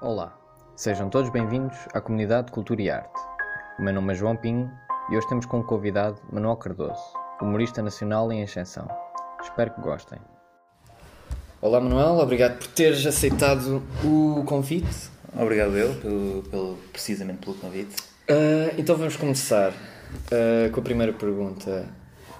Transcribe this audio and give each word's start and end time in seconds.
Olá, 0.00 0.36
sejam 0.76 1.08
todos 1.08 1.30
bem-vindos 1.30 1.76
à 1.92 2.00
comunidade 2.00 2.46
de 2.46 2.52
Cultura 2.52 2.82
e 2.82 2.90
Arte. 2.90 3.18
O 3.78 3.82
meu 3.82 3.94
nome 3.94 4.12
é 4.12 4.16
João 4.16 4.36
Pinho 4.36 4.70
e 5.10 5.16
hoje 5.16 5.28
temos 5.28 5.46
como 5.46 5.64
convidado 5.64 6.20
Manuel 6.30 6.56
Cardoso, 6.56 7.00
humorista 7.40 7.82
nacional 7.82 8.30
em 8.32 8.42
ascensão. 8.42 8.88
Espero 9.42 9.72
que 9.74 9.80
gostem. 9.80 10.18
Olá 11.60 11.80
Manuel, 11.80 12.18
obrigado 12.18 12.58
por 12.58 12.66
teres 12.68 13.04
aceitado 13.06 13.82
o 14.04 14.44
convite. 14.44 15.08
Obrigado 15.38 15.76
eu, 15.76 15.94
pelo, 16.00 16.42
pelo- 16.44 16.76
precisamente 16.92 17.38
pelo 17.40 17.56
convite. 17.56 17.96
Ah, 18.28 18.74
então 18.78 18.96
vamos 18.96 19.16
começar 19.16 19.72
ah, 20.30 20.70
com 20.72 20.80
a 20.80 20.82
primeira 20.82 21.12
pergunta. 21.12 21.86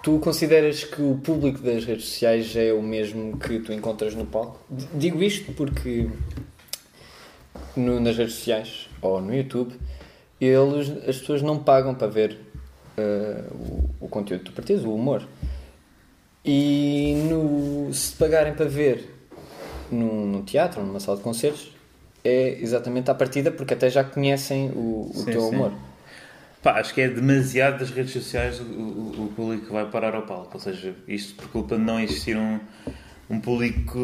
Tu 0.03 0.19
consideras 0.21 0.85
que 0.85 1.03
o 1.03 1.17
público 1.19 1.61
das 1.61 1.85
redes 1.85 2.05
sociais 2.09 2.55
é 2.55 2.73
o 2.73 2.81
mesmo 2.81 3.37
que 3.39 3.59
tu 3.59 3.73
encontras 3.73 4.15
no 4.15 4.25
palco? 4.25 4.61
D- 4.71 4.87
Digo 4.95 5.21
isto 5.23 5.53
porque 5.53 6.09
no- 7.77 8.01
nas 8.01 8.17
redes 8.17 8.35
sociais 8.35 8.89
ou 9.03 9.21
no 9.21 9.35
YouTube 9.35 9.75
eles, 10.41 10.91
as 11.09 11.19
pessoas 11.19 11.43
não 11.43 11.59
pagam 11.59 11.95
para 11.95 12.07
ver 12.09 12.39
ah, 12.99 13.45
o, 13.53 14.05
o 14.07 14.09
conteúdo 14.09 14.45
tu 14.45 14.53
partilhas, 14.53 14.85
o 14.85 14.93
humor. 14.95 15.23
E 16.45 17.15
no, 17.29 17.93
se 17.93 18.13
pagarem 18.15 18.55
para 18.55 18.67
ver 18.67 19.11
num, 19.91 20.27
num 20.27 20.43
teatro 20.43 20.83
numa 20.85 21.01
sala 21.01 21.17
de 21.17 21.23
concertos 21.23 21.73
é 22.25 22.59
exatamente 22.61 23.11
à 23.11 23.15
partida 23.15 23.51
porque 23.51 23.75
até 23.75 23.89
já 23.91 24.05
conhecem 24.05 24.71
o, 24.71 25.11
o 25.11 25.13
Sim, 25.15 25.25
teu 25.33 25.41
sim. 25.41 25.49
humor. 25.57 25.73
Pá, 26.63 26.81
acho 26.81 26.93
que 26.95 27.01
é 27.01 27.09
demasiado 27.09 27.79
das 27.79 27.91
redes 27.91 28.13
sociais 28.13 28.61
o, 28.61 28.65
o, 28.65 29.25
o 29.27 29.33
público 29.35 29.67
que 29.67 29.73
vai 29.73 29.89
parar 29.91 30.15
ao 30.15 30.23
palco. 30.23 30.51
Ou 30.55 30.61
seja, 30.61 30.95
isto 31.07 31.35
por 31.35 31.49
culpa 31.51 31.77
de 31.77 31.83
não 31.83 32.01
existir 32.01 32.37
um, 32.37 32.59
um 33.31 33.41
público 33.41 33.99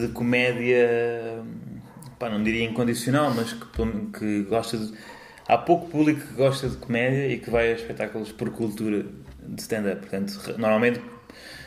de 0.00 0.08
comédia, 0.08 1.42
pá, 2.18 2.28
não 2.28 2.42
diria 2.42 2.64
incondicional, 2.64 3.32
mas 3.34 3.52
que, 3.52 4.18
que 4.18 4.42
gosta 4.44 4.76
de. 4.78 4.92
Há 5.48 5.56
pouco 5.58 5.88
público 5.88 6.20
que 6.26 6.34
gosta 6.34 6.68
de 6.68 6.76
comédia 6.76 7.28
e 7.28 7.38
que 7.38 7.50
vai 7.50 7.72
a 7.72 7.76
espetáculos 7.76 8.32
por 8.32 8.50
cultura 8.50 9.04
de 9.40 9.60
stand-up. 9.62 10.00
Portanto, 10.00 10.54
normalmente, 10.58 11.00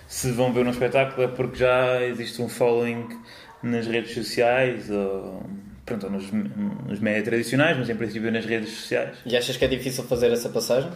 se 0.05 0.31
vão 0.31 0.51
ver 0.51 0.65
um 0.65 0.71
espetáculo 0.71 1.23
é 1.23 1.27
porque 1.27 1.57
já 1.57 2.03
existe 2.03 2.41
um 2.41 2.49
following 2.49 3.07
nas 3.63 3.87
redes 3.87 4.13
sociais 4.13 4.89
ou, 4.89 5.45
pronto, 5.85 6.07
ou 6.07 6.11
nos, 6.11 6.29
nos 6.31 6.99
médias 6.99 7.23
tradicionais, 7.23 7.77
mas 7.77 7.89
em 7.89 7.95
princípio 7.95 8.31
nas 8.31 8.45
redes 8.45 8.69
sociais. 8.69 9.17
E 9.25 9.37
achas 9.37 9.55
que 9.55 9.63
é 9.63 9.67
difícil 9.67 10.03
fazer 10.03 10.31
essa 10.31 10.49
passagem? 10.49 10.91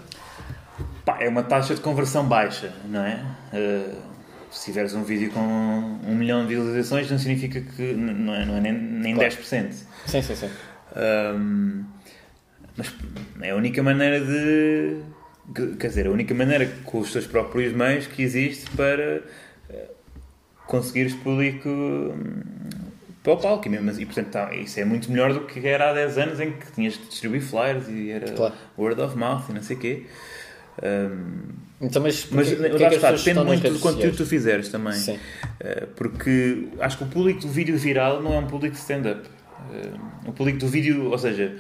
Pá, 1.05 1.17
é 1.21 1.29
uma 1.29 1.43
taxa 1.43 1.75
de 1.75 1.81
conversão 1.81 2.25
baixa, 2.25 2.73
não 2.85 3.03
é? 3.03 3.23
Uh, 3.53 4.12
se 4.53 4.65
tiveres 4.65 4.93
um 4.93 5.03
vídeo 5.03 5.31
com 5.31 5.39
um 5.39 6.15
milhão 6.15 6.43
de 6.45 6.55
visualizações, 6.55 7.09
não 7.11 7.17
significa 7.17 7.59
que 7.61 7.93
não 7.93 8.33
é, 8.35 8.45
não 8.45 8.55
é 8.57 8.61
nem, 8.61 8.71
nem 8.73 9.15
Claro. 9.15 9.29
10%. 9.31 9.71
Sim, 10.05 10.21
sim, 10.21 10.35
sim. 10.35 10.49
Um, 10.95 11.83
mas 12.77 12.93
é 13.41 13.49
a 13.51 13.55
única 13.55 13.81
maneira 13.83 14.19
de. 14.19 14.97
que- 15.53 15.75
Quer 15.77 15.87
dizer, 15.87 16.07
a 16.07 16.11
única 16.11 16.33
maneira 16.33 16.65
com 16.85 16.99
os 16.99 17.11
teus 17.11 17.25
próprios 17.27 17.73
meios 17.73 18.07
que 18.07 18.21
existe 18.23 18.69
para 18.71 19.21
eh, 19.69 19.89
conseguires 20.67 21.13
público 21.15 21.67
hum, 21.69 22.41
para 23.23 23.33
o 23.33 23.38
palco. 23.38 23.67
E, 23.67 23.69
mesmo 23.69 23.89
assim- 23.89 24.01
e 24.03 24.05
portanto, 24.05 24.29
tá, 24.29 24.53
isso 24.55 24.79
é 24.79 24.85
muito 24.85 25.09
melhor 25.11 25.33
do 25.33 25.41
que 25.41 25.65
era 25.67 25.89
há 25.89 25.93
10 25.93 26.17
anos 26.17 26.39
em 26.39 26.51
que 26.53 26.71
tinhas 26.73 26.93
de 26.93 27.05
distribuir 27.07 27.41
flyers 27.41 27.88
e 27.89 28.11
era 28.11 28.31
Claro. 28.31 28.53
word 28.77 29.01
of 29.01 29.17
mouth 29.17 29.49
e 29.49 29.53
não 29.53 29.61
sei 29.63 29.75
o 29.75 29.79
quê. 29.79 30.03
Um, 30.81 31.63
Então, 31.83 32.02
mas 32.02 32.27
mas 32.31 32.49
porquê 32.49 32.83
lá 32.83 32.89
que 32.89 32.95
está, 32.95 33.11
depende 33.11 33.43
muito 33.43 33.69
do 33.69 33.79
conteúdo 33.79 34.11
que 34.11 34.17
tu 34.17 34.25
fizeres 34.25 34.69
também. 34.69 34.93
Sim. 34.93 35.16
Uh, 35.16 35.88
porque 35.95 36.69
acho 36.79 36.97
que 36.97 37.03
o 37.03 37.07
público 37.07 37.41
do 37.41 37.49
vídeo 37.49 37.77
viral 37.77 38.21
não 38.21 38.33
é 38.33 38.39
um 38.39 38.47
público 38.47 38.73
de 38.75 38.81
stand-up. 38.81 39.27
Uh, 39.69 40.29
o 40.29 40.31
público 40.31 40.59
do 40.59 40.67
vídeo, 40.67 41.11
ou 41.11 41.17
seja, 41.17 41.55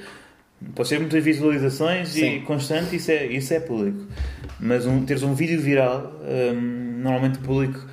pode 0.73 0.89
ter 0.89 0.99
muitas 0.99 1.23
visualizações 1.23 2.09
Sim. 2.09 2.37
e 2.37 2.39
constante, 2.41 2.95
isso 2.95 3.11
é, 3.11 3.25
isso 3.25 3.53
é 3.53 3.59
público. 3.59 4.07
Mas 4.59 4.85
um, 4.85 5.03
teres 5.03 5.23
um 5.23 5.33
vídeo 5.33 5.59
viral, 5.59 6.13
um, 6.23 7.01
normalmente 7.01 7.39
o 7.39 7.41
público 7.41 7.85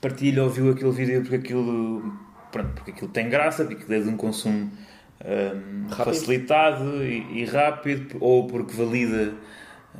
partilha 0.00 0.44
ou 0.44 0.50
viu 0.50 0.70
aquele 0.70 0.92
vídeo 0.92 1.20
porque 1.20 1.36
aquilo, 1.36 2.14
pronto, 2.50 2.70
porque 2.74 2.92
aquilo 2.92 3.10
tem 3.10 3.28
graça, 3.28 3.64
porque 3.64 3.82
aquilo 3.82 3.98
é 3.98 4.00
de 4.00 4.08
um 4.08 4.16
consumo 4.16 4.70
um, 5.22 5.88
facilitado 5.90 7.04
e, 7.04 7.42
e 7.42 7.44
rápido, 7.44 8.16
ou 8.20 8.46
porque 8.46 8.74
valida 8.74 9.34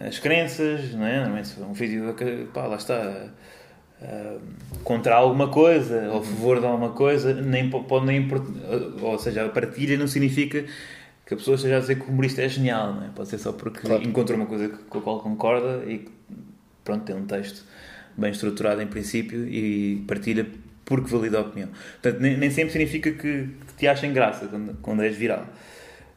as 0.01 0.19
crenças, 0.19 0.93
não 0.95 1.07
é? 1.07 1.27
Um 1.61 1.73
vídeo 1.73 2.15
que, 2.15 2.47
pá, 2.53 2.67
lá 2.67 2.77
está, 2.77 3.29
uh, 4.03 4.41
contra 4.85 5.15
alguma 5.17 5.49
coisa, 5.49 6.09
ou 6.11 6.21
a 6.21 6.23
favor 6.25 6.61
de 6.61 6.67
alguma 6.67 6.91
coisa, 6.91 7.35
nem 7.35 7.69
po- 7.69 7.85
pode 7.85 8.07
nem 8.07 8.29
ou 9.03 9.19
seja, 9.19 9.45
a 9.45 9.49
partilha 9.49 9.97
não 9.97 10.07
significa 10.07 10.65
que 11.27 11.35
a 11.35 11.37
pessoa 11.37 11.57
esteja 11.57 11.77
a 11.77 11.81
dizer 11.81 11.97
que 11.97 12.07
o 12.07 12.09
humorista 12.13 12.43
é 12.43 12.49
genial, 12.49 12.95
não 12.95 13.05
é? 13.05 13.09
Pode 13.15 13.29
ser 13.29 13.39
só 13.39 13.53
porque 13.53 13.81
Claro. 13.81 14.03
encontrou 14.03 14.39
uma 14.39 14.47
coisa 14.47 14.69
com 14.69 14.99
a 14.99 15.03
qual 15.03 15.21
concorda 15.21 15.85
e 15.87 16.09
pronto, 16.85 17.05
tem 17.05 17.15
um 17.15 17.27
texto 17.27 17.65
bem 18.17 18.31
estruturado 18.31 18.81
em 18.81 18.87
princípio 18.87 19.47
e 19.47 20.03
partilha 20.09 20.47
porque 20.87 21.11
valida 21.11 21.37
a 21.39 21.43
opinião. 21.43 21.69
Portanto, 22.01 22.21
nem, 22.23 22.37
nem 22.39 22.51
sempre 22.51 22.73
significa 22.73 23.11
que, 23.11 23.19
que 23.67 23.75
te 23.77 23.87
achem 23.87 24.11
graça 24.13 24.47
quando, 24.47 24.75
quando 24.81 25.03
és 25.03 25.15
viral. 25.17 25.47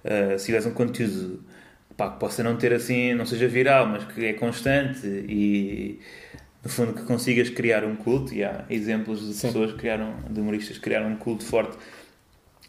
Uh, 0.06 0.40
se 0.40 0.46
tiveres 0.46 0.66
um 0.66 0.72
conteúdo 0.72 1.44
pá, 2.02 2.10
que 2.10 2.20
possa 2.20 2.42
não 2.42 2.56
ter 2.58 2.74
assim, 2.74 3.14
não 3.14 3.26
seja 3.28 3.48
viral, 3.48 3.86
mas 3.86 4.04
que 4.06 4.26
é 4.26 4.34
constante 4.34 5.06
e 5.06 6.00
no 6.64 6.70
fundo 6.70 6.94
que 6.94 7.04
consigas 7.04 7.50
criar 7.50 7.84
um 7.84 7.96
culto, 7.96 8.34
e 8.34 8.44
há 8.44 8.66
exemplos 8.70 9.20
de 9.28 9.34
Sim. 9.34 9.48
pessoas 9.48 9.72
que 9.74 9.78
criaram, 9.78 10.16
de 10.30 10.40
humoristas 10.40 10.78
que 10.78 10.84
criaram 10.84 11.10
um 11.10 11.16
culto 11.16 11.44
forte 11.46 11.78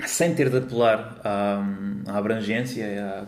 sem 0.06 0.34
ter 0.34 0.50
de 0.50 0.58
apelar 0.58 1.20
à, 1.24 1.62
à 2.08 2.18
abrangência 2.18 2.82
e 2.84 2.98
à- 2.98 3.24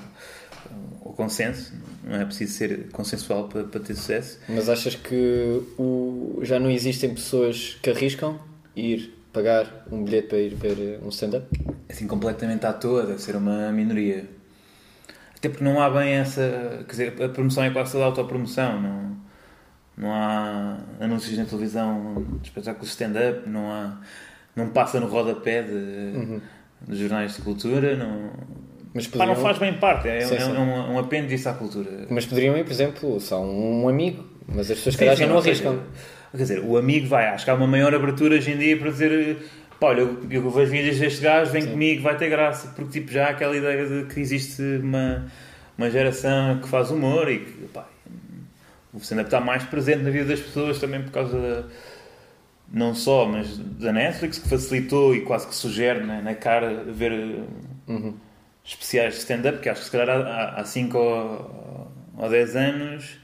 ao 1.05 1.13
consenso, 1.13 1.73
não 2.03 2.17
é 2.21 2.25
preciso 2.25 2.53
ser 2.55 2.89
consensual 2.91 3.49
para, 3.49 3.65
para 3.65 3.81
ter 3.81 3.95
sucesso. 3.95 4.39
Mas 4.49 4.69
achas 4.69 4.95
que 4.95 5.63
o- 5.79 6.41
já 6.43 6.59
não 6.59 6.71
existem 6.71 7.15
pessoas 7.15 7.79
que 7.83 7.91
arriscam 7.91 8.39
ir 8.75 9.13
pagar 9.33 9.87
um 9.93 10.03
bilhete 10.05 10.29
para 10.29 10.39
ir 10.39 10.55
ver 10.55 10.99
um 11.03 11.09
stand-up? 11.09 11.47
assim 11.89 12.07
completamente 12.07 12.65
à 12.67 12.73
toa, 12.73 13.05
deve 13.07 13.21
ser 13.23 13.37
uma 13.37 13.71
minoria. 13.71 14.25
Até 15.45 15.51
porque 15.51 15.65
não 15.65 15.79
há 15.79 15.91
bem 15.91 16.15
essa. 16.15 16.85
Quer 16.87 16.91
dizer, 16.91 17.23
a 17.23 17.29
promoção 17.29 17.65
é 17.65 17.69
quase 17.71 17.93
toda 17.93 18.07
autopromoção. 18.07 18.81
Não, 18.81 19.17
não 19.95 20.11
há 20.11 20.79
anúncios 20.99 21.37
na 21.37 21.45
televisão 21.45 22.25
de 22.41 22.49
espetáculos 22.49 22.89
stand-up, 22.89 23.47
não 23.47 23.71
há. 23.71 24.01
Não 24.57 24.71
passa 24.71 24.99
no 25.01 25.07
rodapé 25.07 25.63
de, 25.63 26.41
dos 26.81 26.99
jornais 26.99 27.37
de 27.37 27.43
cultura, 27.43 27.95
não. 27.95 28.31
Mas 28.95 29.07
Pá, 29.07 29.27
não 29.27 29.35
poderiam, 29.35 29.43
faz 29.45 29.59
bem 29.59 29.75
parte, 29.79 30.09
é, 30.09 30.21
Sim, 30.23 30.35
é- 30.37 30.41
sim. 30.41 30.57
é 30.57 30.59
um, 30.59 30.95
um 30.95 30.99
apêndice 30.99 31.47
à 31.47 31.53
cultura. 31.53 32.07
mas 32.09 32.25
poderiam 32.25 32.57
ir, 32.57 32.65
por 32.65 32.73
exemplo, 32.73 33.21
só 33.21 33.45
um 33.45 33.87
amigo. 33.87 34.25
Mas 34.49 34.71
as 34.71 34.79
pessoas, 34.79 34.95
Sim, 34.95 34.99
calhar, 35.01 35.17
já 35.17 35.27
não 35.27 35.43
seja, 35.43 35.69
arriscam. 35.69 35.85
Quer 36.31 36.37
dizer, 36.39 36.61
o 36.65 36.79
amigo 36.79 37.07
vai, 37.07 37.27
acho 37.27 37.45
que 37.45 37.51
há 37.51 37.55
uma 37.55 37.67
maior 37.67 37.95
abertura 37.95 38.37
hoje 38.37 38.51
em 38.53 38.57
dia 38.57 38.79
para 38.79 38.91
dizer 38.91 39.45
pá, 39.81 39.89
olha, 39.89 40.01
eu, 40.01 40.19
eu 40.31 40.51
vejo 40.51 40.71
vídeos 40.71 40.99
deste 40.99 41.21
gajo, 41.23 41.51
vem 41.51 41.67
comigo, 41.67 42.03
vai 42.03 42.17
ter 42.17 42.29
graça, 42.29 42.69
porque 42.77 43.01
tipo, 43.01 43.13
já 43.13 43.27
há 43.27 43.31
aquela 43.31 43.57
ideia 43.57 43.87
de 43.87 44.13
que 44.13 44.21
existe 44.21 44.63
uma, 44.83 45.27
uma 45.77 45.91
geração 45.91 46.59
que 46.61 46.69
faz 46.69 46.91
humor 46.91 47.31
e 47.31 47.39
que 47.41 47.67
pá, 47.73 47.87
o 48.93 48.99
stand-up 48.99 49.27
está 49.29 49.41
mais 49.41 49.65
presente 49.65 50.03
na 50.03 50.11
vida 50.11 50.27
das 50.27 50.41
pessoas 50.41 50.79
também 50.79 51.03
por 51.03 51.11
causa 51.11 51.39
da, 51.39 51.65
não 52.73 52.95
só, 52.95 53.27
mas 53.27 53.57
da 53.59 53.93
Netflix 53.93 54.39
que 54.39 54.49
facilitou 54.49 55.15
e 55.15 55.21
quase 55.23 55.47
que 55.47 55.55
sugere 55.55 56.01
né, 56.05 56.21
na 56.23 56.35
cara 56.35 56.85
ver 56.85 57.13
Uhum. 57.87 58.15
especiais 58.65 59.15
de 59.15 59.21
stand-up, 59.21 59.59
que 59.59 59.69
acho 59.69 59.81
que 59.81 59.87
se 59.87 59.93
calhar 59.93 60.09
há- 60.09 60.55
há 60.61 60.65
5 60.65 60.97
ou, 60.97 61.93
ou 62.17 62.31
10 62.31 62.57
anos 62.57 63.19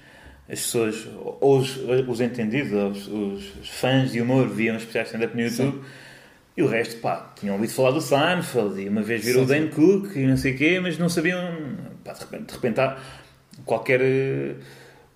as 0.53 0.59
pessoas, 0.61 1.09
ou 1.41 1.59
os, 1.59 1.77
os 2.09 2.21
entendidos, 2.21 2.73
ou 2.73 2.91
os, 2.91 3.07
os- 3.07 3.55
os 3.63 3.69
fãs 3.71 4.11
de 4.13 4.21
humor 4.21 4.49
viam 4.49 4.77
especiais 4.77 5.09
de 5.09 5.15
stand-up 5.15 5.35
no 5.37 5.43
YouTube 5.49 5.81
e 6.61 6.63
o 6.63 6.69
resto, 6.69 7.01
pá, 7.01 7.33
tinham 7.39 7.55
ouvido 7.57 7.73
falar 7.73 7.91
do 7.93 8.01
Seinfeld 8.01 8.81
e 8.81 8.89
uma 8.89 9.03
vez 9.03 9.25
viram 9.25 9.43
o 9.43 9.47
Dan 9.47 9.69
Cook 9.69 10.15
e 10.17 10.27
não 10.27 10.37
sei 10.37 10.55
o 10.55 10.59
quê, 10.59 10.79
mas 10.81 10.99
não 10.99 11.09
sabiam, 11.09 11.41
pá, 12.05 12.13
de 12.13 12.21
repente, 12.21 12.47
de 12.47 12.53
repente 12.55 12.81
há 12.81 12.97
qualquer 13.65 14.01
eh, 14.01 14.55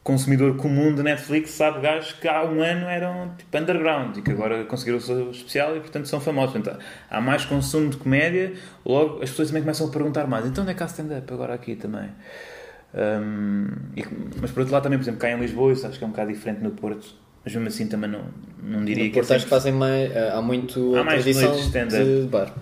consumidor 0.03 0.57
comum 0.57 0.95
de 0.95 1.03
Netflix 1.03 1.51
sabe 1.51 1.81
gajos 1.81 2.13
que 2.13 2.29
há 2.29 2.45
um 2.45 2.61
ano 2.63 2.87
eram 2.87 3.33
tipo 3.39 3.57
underground 3.59 4.17
e 4.19 4.23
que 4.23 4.31
agora 4.31 4.65
conseguiram 4.65 4.99
o 4.99 5.01
seu 5.01 5.31
especial 5.31 5.77
e 5.77 5.81
portanto 5.81 6.07
são 6.09 6.21
famosos. 6.21 6.53
Portanto, 6.53 6.79
há 7.11 7.21
mais 7.21 7.45
consumo 7.45 7.89
de 7.91 7.97
comédia, 7.97 8.53
logo 8.85 9.23
as 9.23 9.31
pessoas 9.31 9.49
também 9.49 9.63
começam 9.63 9.87
a 9.89 9.91
perguntar 9.91 10.27
mais. 10.27 10.45
Então 10.47 10.63
onde 10.63 10.73
é 10.73 10.75
que 10.75 10.83
há 10.83 10.87
stand-up 10.87 11.33
agora 11.33 11.55
aqui 11.55 11.75
também? 11.77 12.11
Hum, 12.95 13.67
e- 13.97 14.05
mas 14.41 14.51
por 14.51 14.61
outro 14.61 14.73
lado 14.75 14.83
também, 14.85 14.99
por 14.99 15.05
exemplo, 15.05 15.21
cá 15.21 15.31
em 15.31 15.39
Lisboa, 15.41 15.73
isso 15.73 15.87
acho 15.87 15.99
que 15.99 16.05
é 16.05 16.07
um 16.07 16.11
bocado 16.11 16.33
diferente 16.33 16.61
no 16.63 16.71
Porto. 16.71 17.15
Mas 17.45 17.55
mesmo 17.55 17.69
assim 17.69 17.87
também 17.87 18.11
não, 18.11 18.23
não 18.63 18.85
diria 18.85 19.05
No 19.05 19.11
que 19.11 19.19
é 19.19 19.23
Porto 19.23 19.43
que 19.43 19.49
fazem 19.51 19.73
mais. 19.73 20.11
eh, 20.15 20.31
Há 20.33 20.41
muito 20.41 20.97
Há 20.97 21.05
mais 21.05 21.23
tradição 21.23 21.53
de 21.53 22.23
de 22.23 22.29
bar. 22.29 22.53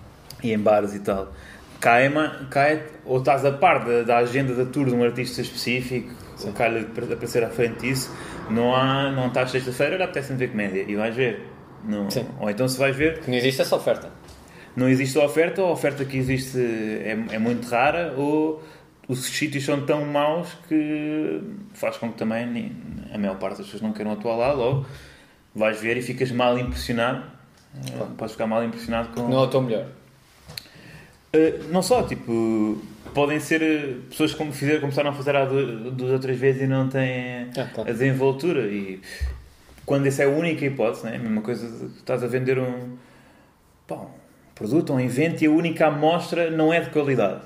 e 0.43 0.51
em 0.51 0.59
bares 0.59 0.93
e 0.93 0.99
tal. 0.99 1.31
Cá 1.79 1.99
é, 1.99 2.09
cá 2.49 2.69
é- 2.69 2.85
ou 3.05 3.19
estás 3.19 3.45
a 3.45 3.51
par 3.51 3.83
da, 3.85 4.03
da 4.03 4.17
agenda 4.19 4.53
da 4.53 4.65
tour 4.65 4.85
de 4.87 4.93
um 4.93 5.03
artista 5.03 5.41
específico, 5.41 6.13
ou 6.45 6.51
calha 6.53 6.81
de 6.83 7.13
aparecer 7.13 7.43
à 7.43 7.49
frente 7.49 7.81
disso, 7.81 8.09
não, 8.49 8.73
há, 8.75 9.11
não 9.11 9.27
estás 9.27 9.51
sexta-feira, 9.51 9.95
olha, 9.95 10.05
apetece-me 10.05 10.37
ver 10.39 10.49
comédia, 10.51 10.85
e 10.87 10.95
vais 10.95 11.15
ver. 11.15 11.45
Não, 11.83 12.09
Sim. 12.09 12.25
ou 12.39 12.49
então 12.49 12.67
se 12.67 12.77
vais 12.79 12.95
ver, 12.95 13.21
não 13.27 13.33
existe 13.35 13.61
essa 13.61 13.75
oferta. 13.75 14.09
não 14.77 14.87
existe 14.87 15.17
a 15.19 15.25
oferta, 15.25 15.61
ou 15.61 15.67
a 15.67 15.71
oferta 15.71 16.05
que 16.05 16.17
existe 16.17 16.57
é, 16.57 17.17
é 17.31 17.37
muito 17.39 17.67
rara, 17.67 18.13
ou 18.17 18.63
os 19.07 19.25
sítios 19.25 19.65
são 19.65 19.85
tão 19.85 20.05
maus 20.05 20.49
que 20.67 21.41
faz 21.73 21.97
com 21.97 22.11
que 22.11 22.17
também 22.17 22.71
a 23.13 23.17
maior 23.17 23.37
parte 23.37 23.57
das 23.57 23.65
pessoas 23.65 23.81
não 23.81 23.91
queiram 23.91 24.13
atuar 24.13 24.35
lá, 24.35 24.51
logo 24.53 24.85
vais 25.55 25.79
ver 25.79 25.97
e 25.97 26.01
ficas 26.01 26.31
mal 26.31 26.57
impressionado. 26.57 27.23
Claro. 27.95 28.11
Podes 28.17 28.33
ficar 28.33 28.47
mal 28.47 28.63
impressionado 28.63 29.09
com. 29.09 29.27
Não 29.27 29.39
é 29.39 29.43
o 29.43 29.47
teu 29.47 29.61
melhor. 29.61 29.87
Uh, 31.35 31.71
não 31.71 31.81
só, 31.81 32.03
tipo, 32.03 32.81
podem 33.13 33.39
ser 33.39 33.61
eh, 33.61 33.95
pessoas 34.09 34.35
que 34.35 34.51
fizeram, 34.51 34.81
começaram 34.81 35.09
a 35.09 35.13
fazer 35.13 35.35
há 35.35 35.45
duas 35.45 36.11
ou 36.11 36.19
três 36.19 36.39
vezes 36.39 36.61
e 36.61 36.67
não 36.67 36.87
têm 36.87 37.49
ah, 37.57 37.69
claro. 37.73 37.89
a 37.89 37.93
desenvoltura. 37.93 38.61
E 38.67 39.01
quando 39.85 40.05
essa 40.05 40.23
é 40.23 40.25
a 40.25 40.29
única 40.29 40.63
hipótese, 40.63 41.05
né? 41.05 41.15
a 41.15 41.19
mesma 41.19 41.41
coisa 41.41 41.67
de 41.67 41.97
estás 41.97 42.23
a 42.23 42.27
vender 42.27 42.59
um, 42.59 42.97
pá, 43.87 43.95
um 43.95 44.09
produto, 44.53 44.93
um 44.93 44.99
evento 44.99 45.43
e 45.43 45.47
a 45.47 45.51
única 45.51 45.87
amostra 45.87 46.51
não 46.51 46.71
é 46.71 46.81
de 46.81 46.91
qualidade. 46.91 47.41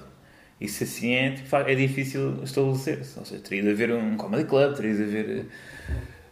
Isso 0.59 0.83
assim 0.83 1.13
é, 1.13 1.35
é 1.67 1.75
difícil 1.75 2.43
estabelecer-se. 2.43 3.19
Ou 3.19 3.25
seja, 3.25 3.41
teria 3.41 3.61
de 3.63 3.69
haver 3.69 3.91
um 3.91 4.17
comedy 4.17 4.45
club, 4.45 4.75
teria 4.75 4.95
de 4.95 5.03
haver 5.03 5.29
eh, 5.29 5.45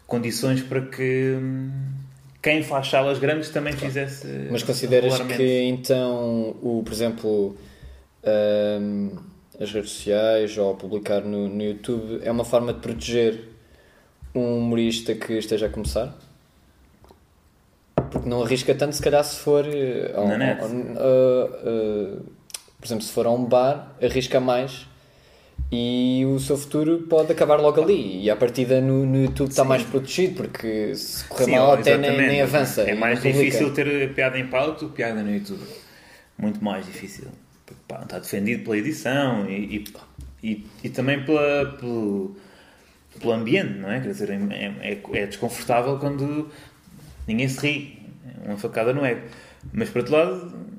condições 0.08 0.64
para 0.64 0.82
que 0.82 1.38
hum, 1.40 1.72
quem 2.42 2.64
faz 2.64 2.88
salas 2.88 3.20
grandes 3.20 3.50
também 3.50 3.74
fizesse. 3.74 4.28
Mas 4.52 4.64
consideras 4.64 5.20
que 5.20 5.62
então, 5.62 6.56
o, 6.62 6.82
por 6.84 6.92
exemplo, 6.92 7.56
um, 8.82 9.12
as 9.60 9.72
redes 9.72 9.92
sociais 9.92 10.58
ou 10.58 10.76
publicar 10.76 11.22
no, 11.22 11.48
no 11.48 11.64
YouTube 11.64 12.20
é 12.24 12.32
uma 12.32 12.44
forma 12.44 12.74
de 12.74 12.80
proteger 12.80 13.50
um 14.34 14.58
humorista 14.58 15.14
que 15.14 15.34
esteja 15.34 15.68
a 15.68 15.70
começar? 15.70 16.18
Porque 18.12 18.28
não 18.28 18.42
arrisca 18.44 18.74
tanto 18.74 18.96
se 18.96 19.02
calhar 19.02 19.24
se 19.24 19.40
for. 19.40 19.66
Uh, 19.66 20.22
uh, 22.20 22.36
por 22.86 22.90
exemplo, 22.90 23.04
se 23.04 23.12
for 23.12 23.26
a 23.26 23.32
um 23.32 23.46
bar, 23.46 23.96
arrisca 24.00 24.40
mais 24.40 24.86
e 25.72 26.24
o 26.28 26.40
seu 26.40 26.56
futuro 26.56 27.08
pode 27.10 27.32
acabar 27.32 27.60
logo 27.60 27.82
ali. 27.82 28.24
E 28.24 28.30
a 28.30 28.36
partida 28.36 28.80
no, 28.80 29.08
no 29.08 29.24
YouTube 29.24 29.50
está 29.50 29.64
mais 29.64 29.82
protegido, 29.82 30.36
porque 30.36 30.94
se 30.94 31.26
correr 31.26 31.46
Sim, 31.46 31.52
mal 31.54 31.74
até 31.74 31.98
nem, 31.98 32.16
nem, 32.16 32.42
avança. 32.42 32.84
É 32.84 32.94
mais 32.94 33.24
difícil 33.24 33.74
ter 33.74 34.14
piada 34.14 34.38
em 34.38 34.46
palco 34.46 34.82
do 34.82 34.90
que 34.90 34.98
piada 34.98 35.24
no 35.24 35.34
YouTube. 35.34 35.64
Muito 36.38 36.64
mais 36.64 36.86
difícil. 36.86 37.28
Porque, 37.66 37.82
pá, 37.88 38.04
está 38.04 38.20
defendido 38.20 38.64
pela 38.64 38.78
edição 38.78 39.50
e, 39.50 39.78
e, 40.44 40.48
e, 40.48 40.68
e 40.84 40.90
também 40.90 41.26
pela, 41.26 41.76
pelo, 41.80 42.36
pelo 43.20 43.34
ambiente, 43.34 43.80
não 43.80 43.92
é? 43.92 44.00
Quer 44.00 44.10
dizer, 44.10 44.30
é, 44.30 44.92
é, 44.92 45.02
é 45.14 45.26
desconfortável 45.26 45.98
quando 45.98 46.52
ninguém 47.28 47.48
se 47.48 47.60
ri. 47.66 48.06
Uma 48.46 48.58
facada 48.58 48.94
no 48.94 49.04
ego. 49.04 49.22
Mas, 49.74 49.90
por 49.90 50.00
outro 50.00 50.14
lado, 50.14 50.75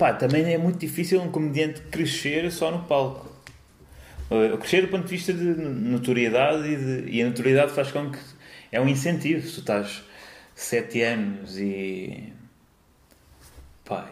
pá, 0.00 0.14
também 0.14 0.50
é 0.50 0.56
muito 0.56 0.78
difícil 0.78 1.20
um 1.20 1.30
comediante 1.30 1.82
crescer 1.82 2.50
só 2.50 2.70
no 2.70 2.84
palco 2.84 3.28
Uh, 4.30 4.56
crescer 4.58 4.82
do 4.82 4.86
ponto 4.86 5.02
de 5.02 5.10
vista 5.10 5.32
de 5.32 5.42
notoriedade 5.42 6.68
e, 6.68 6.76
de, 6.76 7.10
e 7.10 7.20
a 7.20 7.26
notoriedade 7.26 7.72
faz 7.72 7.90
com 7.90 8.12
que 8.12 8.18
é 8.70 8.80
um 8.80 8.86
incentivo. 8.86 9.44
Se 9.44 9.54
tu 9.54 9.60
estás 9.60 10.04
7 10.54 11.02
anos 11.02 11.58
e 11.58 12.32
pá, 13.84 14.08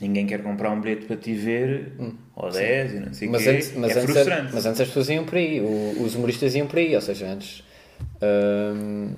ninguém 0.00 0.26
quer 0.26 0.42
comprar 0.42 0.72
um 0.72 0.80
bilhete 0.80 1.06
para 1.06 1.16
te 1.16 1.32
ver, 1.32 1.92
hum, 1.96 2.16
ou 2.34 2.50
10 2.50 2.92
e 2.92 2.98
não 2.98 3.14
sei 3.14 3.28
o 3.28 3.38
quê, 3.38 3.48
antes, 3.48 3.72
mas 3.76 3.90
é 3.92 4.00
antes 4.00 4.12
frustrante. 4.12 4.52
mas 4.52 4.66
antes 4.66 4.80
as 4.80 4.88
pessoas 4.88 5.08
iam 5.10 5.24
por 5.24 5.36
aí, 5.36 5.60
os 5.60 6.16
humoristas 6.16 6.56
iam 6.56 6.66
por 6.66 6.80
aí, 6.80 6.92
ou 6.96 7.00
seja, 7.00 7.28
antes. 7.28 7.62
Hum, 8.20 9.14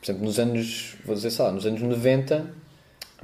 por 0.00 0.04
exemplo, 0.04 0.24
nos 0.24 0.38
anos, 0.40 0.96
vou 1.04 1.14
dizer 1.14 1.30
só, 1.30 1.52
nos 1.52 1.64
anos 1.64 1.80
90 1.80 2.63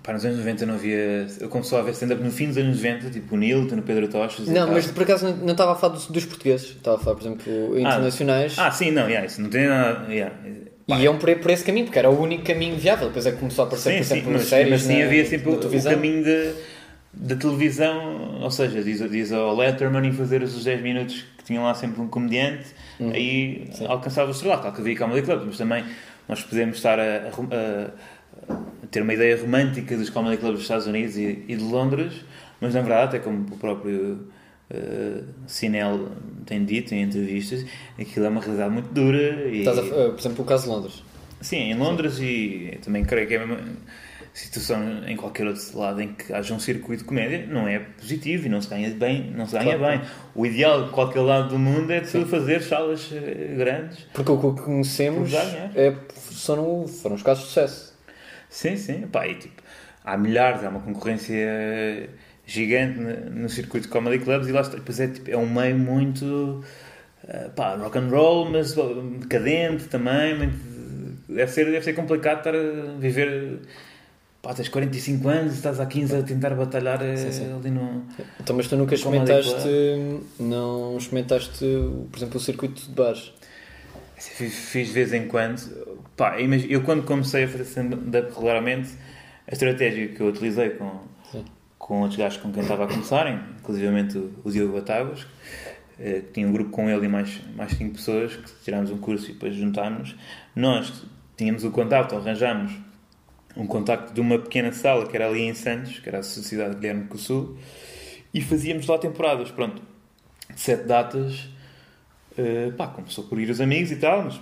Pá, 0.02 0.12
nos 0.12 0.24
anos 0.24 0.38
90 0.38 0.66
não 0.66 0.74
havia. 0.74 1.26
Eu 1.40 1.48
comecei 1.48 1.78
a 1.78 1.82
ver 1.82 1.90
stand-up 1.92 2.22
no 2.22 2.30
fim 2.30 2.48
dos 2.48 2.56
anos 2.56 2.76
90, 2.76 3.10
tipo 3.10 3.34
o 3.34 3.38
Nilton, 3.38 3.76
o 3.76 3.82
Pedro 3.82 4.08
Tochas. 4.08 4.46
Não, 4.46 4.68
mas 4.68 4.86
por 4.86 5.02
acaso 5.02 5.26
não, 5.26 5.36
não 5.36 5.52
estava 5.52 5.72
a 5.72 5.74
falar 5.74 5.94
dos, 5.94 6.06
dos, 6.06 6.24
portugueses, 6.24 6.68
estava 6.70 6.96
a 6.96 7.00
falar, 7.00 7.16
por 7.16 7.22
exemplo, 7.22 7.74
ah, 7.74 7.80
internacionais. 7.80 8.58
Ah, 8.58 8.70
sim, 8.70 8.90
não, 8.90 9.08
yeah, 9.08 9.26
isso 9.26 9.42
não 9.42 9.50
tem 9.50 9.66
nada. 9.66 10.12
Yeah. 10.12 10.34
E 10.88 11.02
iam 11.02 11.18
por, 11.18 11.34
por 11.36 11.50
esse 11.50 11.64
caminho, 11.64 11.86
porque 11.86 11.98
era 11.98 12.10
o 12.10 12.20
único 12.20 12.44
caminho 12.44 12.76
viável. 12.76 13.08
Depois 13.08 13.26
é 13.26 13.32
que 13.32 13.38
começou 13.38 13.64
a 13.64 13.66
aparecer, 13.66 13.90
sim, 13.90 13.98
por 13.98 14.04
exemplo, 14.04 14.24
sim, 14.24 14.32
mas, 14.32 14.48
séries. 14.48 14.70
Mas 14.70 14.82
sim, 14.82 15.02
havia 15.02 15.24
sempre 15.26 15.50
o, 15.50 15.54
o, 15.54 15.82
caminho 15.84 16.24
de, 16.24 16.52
da 17.12 17.36
televisão, 17.36 18.40
ou 18.40 18.50
seja, 18.50 18.82
diz, 18.82 19.08
diz 19.10 19.32
ao 19.32 19.54
Letterman 19.54 20.08
e 20.08 20.12
fazer 20.12 20.42
os 20.42 20.64
10 20.64 20.82
minutos 20.82 21.24
que 21.38 21.44
tinham 21.44 21.64
lá 21.64 21.74
sempre 21.74 22.00
um 22.00 22.08
comediante, 22.08 22.66
hum, 22.98 23.10
aí 23.14 23.68
sim. 23.72 23.86
alcançava 23.86 24.28
o 24.28 24.32
estrelato. 24.32 24.62
Claro 24.62 24.76
que 24.76 24.80
havia 24.82 24.96
Comedy 24.96 25.22
Club, 25.22 25.42
mas 25.46 25.58
também 25.58 25.84
nós 26.28 26.42
podemos 26.42 26.76
estar 26.76 26.98
a, 26.98 27.28
a 27.28 27.90
ter 28.90 29.02
uma 29.02 29.14
ideia 29.14 29.40
romântica 29.40 29.96
dos 29.96 30.10
comedy 30.10 30.36
clubs 30.36 30.58
dos 30.58 30.62
Estados 30.62 30.86
Unidos 30.86 31.16
e, 31.16 31.44
e 31.46 31.56
de 31.56 31.62
Londres, 31.62 32.24
mas 32.60 32.74
na 32.74 32.80
verdade, 32.80 33.16
até 33.16 33.18
como 33.18 33.46
o 33.54 33.58
próprio 33.58 34.26
uh, 34.70 35.24
Sinel 35.46 36.08
tem 36.44 36.64
dito 36.64 36.94
em 36.94 37.02
entrevistas, 37.02 37.64
aquilo 37.98 38.26
é 38.26 38.28
uma 38.28 38.40
realidade 38.40 38.72
muito 38.72 38.92
dura. 38.92 39.48
E... 39.48 39.60
Estás 39.60 39.78
a, 39.78 39.82
uh, 39.82 40.12
por 40.12 40.18
exemplo, 40.18 40.44
o 40.44 40.46
caso 40.46 40.64
de 40.64 40.68
Londres. 40.70 41.02
Sim, 41.40 41.56
em 41.56 41.74
Londres 41.74 42.14
Sim. 42.14 42.24
e 42.24 42.78
também 42.82 43.04
creio 43.04 43.26
que 43.26 43.34
é 43.34 43.42
a 43.42 43.46
mesma 43.46 43.64
situação 44.32 45.04
em 45.06 45.16
qualquer 45.16 45.46
outro 45.46 45.78
lado 45.78 46.00
em 46.00 46.12
que 46.12 46.32
haja 46.32 46.54
um 46.54 46.60
circuito 46.60 47.02
de 47.02 47.08
comédia 47.08 47.46
não 47.46 47.66
é 47.66 47.78
positivo 47.78 48.46
e 48.46 48.48
não 48.48 48.60
se 48.60 48.68
ganha 48.68 48.90
bem, 48.90 49.32
não 49.34 49.46
se 49.46 49.52
ganha 49.52 49.76
claro. 49.76 49.98
bem. 49.98 50.08
O 50.34 50.46
ideal 50.46 50.84
de 50.84 50.90
qualquer 50.90 51.20
lado 51.20 51.48
do 51.48 51.58
mundo 51.58 51.90
é 51.90 52.00
de 52.00 52.24
fazer 52.26 52.62
salas 52.62 53.10
eh, 53.12 53.54
grandes. 53.56 54.06
Porque 54.12 54.30
o 54.30 54.54
que 54.54 54.62
conhecemos 54.62 55.32
é, 55.34 55.94
foram, 56.14 56.86
foram 56.86 57.16
os 57.16 57.22
casos 57.22 57.44
de 57.44 57.48
sucesso. 57.48 57.89
Sim, 58.50 58.76
sim. 58.76 59.06
Pá, 59.06 59.26
e, 59.26 59.36
tipo, 59.36 59.62
há 60.04 60.16
milhares, 60.16 60.62
há 60.64 60.68
uma 60.68 60.80
concorrência 60.80 62.10
gigante 62.44 62.98
no, 62.98 63.48
circuito 63.48 63.86
de 63.86 63.92
comedy 63.92 64.18
clubs 64.18 64.48
e 64.48 64.52
lá 64.52 64.60
está. 64.60 64.76
Depois 64.76 64.98
é, 64.98 65.06
tipo, 65.06 65.30
é 65.30 65.36
um 65.36 65.48
meio 65.48 65.78
muito 65.78 66.64
uh, 67.24 67.50
pá, 67.54 67.76
rock 67.76 67.96
and 67.96 68.08
roll, 68.08 68.50
mas 68.50 68.74
decadente 68.74 69.84
também. 69.84 70.36
Muito, 70.36 70.58
deve, 71.28 71.50
ser, 71.50 71.66
deve 71.66 71.82
ser 71.82 71.94
complicado 71.94 72.38
estar 72.38 72.54
a 72.54 72.98
viver. 72.98 73.60
Pá, 74.42 74.54
tens 74.54 74.68
45 74.68 75.28
anos 75.28 75.52
e 75.52 75.56
estás 75.56 75.78
há 75.78 75.86
15 75.86 76.16
a 76.16 76.22
tentar 76.22 76.50
batalhar 76.54 77.02
eh, 77.02 77.14
sim, 77.14 77.30
sim. 77.30 77.52
ali 77.52 77.70
no. 77.70 78.04
Então, 78.40 78.56
mas 78.56 78.66
tu 78.66 78.76
nunca 78.76 78.94
experimentaste. 78.94 79.54
Não 80.40 80.96
experimentaste, 80.96 81.64
por 82.10 82.18
exemplo, 82.18 82.36
o 82.38 82.40
circuito 82.40 82.82
de 82.82 82.94
bares? 82.94 83.32
Fiz 84.16 84.88
de 84.88 84.92
vez 84.94 85.12
em 85.12 85.28
quando. 85.28 85.60
Pá, 86.20 86.36
eu 86.38 86.82
quando 86.82 87.02
comecei 87.02 87.44
a 87.44 87.48
fazer 87.48 87.62
stand-up 87.62 88.34
regularmente, 88.34 88.90
a 89.48 89.54
estratégia 89.54 90.08
que 90.08 90.20
eu 90.20 90.26
utilizei 90.26 90.68
com, 90.68 91.00
com 91.78 92.02
outros 92.02 92.18
gajos 92.18 92.36
com 92.42 92.52
quem 92.52 92.60
estava 92.60 92.84
a 92.84 92.88
começarem, 92.88 93.40
inclusive 93.58 93.88
o, 94.44 94.50
Diogo 94.50 94.74
Batáguas, 94.74 95.26
eh, 95.98 96.20
que 96.20 96.32
tinha 96.34 96.46
um 96.46 96.52
grupo 96.52 96.72
com 96.72 96.90
ele 96.90 97.06
e 97.06 97.08
mais, 97.08 97.40
mais 97.56 97.72
cinco 97.72 97.94
pessoas, 97.94 98.36
que 98.36 98.52
tirámos 98.62 98.90
um 98.90 98.98
curso 98.98 99.30
e 99.30 99.32
depois 99.32 99.54
juntámos, 99.54 100.14
nós 100.54 101.06
tínhamos 101.38 101.64
o 101.64 101.70
contato, 101.70 102.14
arranjámos 102.14 102.70
um 103.56 103.66
contacto 103.66 104.12
de 104.12 104.20
uma 104.20 104.38
pequena 104.38 104.72
sala 104.72 105.08
que 105.08 105.16
era 105.16 105.26
ali 105.26 105.40
em 105.40 105.54
Santos, 105.54 106.00
que 106.00 106.08
era 106.10 106.18
a 106.18 106.22
Sociedade 106.22 106.74
Guilherme 106.74 107.04
do 107.04 107.16
Sul, 107.16 107.56
e 108.34 108.42
fazíamos 108.42 108.86
lá 108.86 108.98
temporadas, 108.98 109.50
pronto, 109.50 109.80
sete 110.54 110.86
datas 110.86 111.48
Uh, 112.38 112.72
pá, 112.72 112.86
começou 112.86 113.24
por 113.24 113.40
ir 113.40 113.50
os 113.50 113.60
amigos 113.60 113.90
e 113.90 113.96
tal, 113.96 114.22
mas 114.22 114.40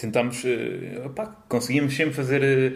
tentámos, 0.00 0.42
uh, 0.44 1.10
pá, 1.10 1.26
conseguimos 1.48 1.94
sempre 1.94 2.14
fazer 2.14 2.72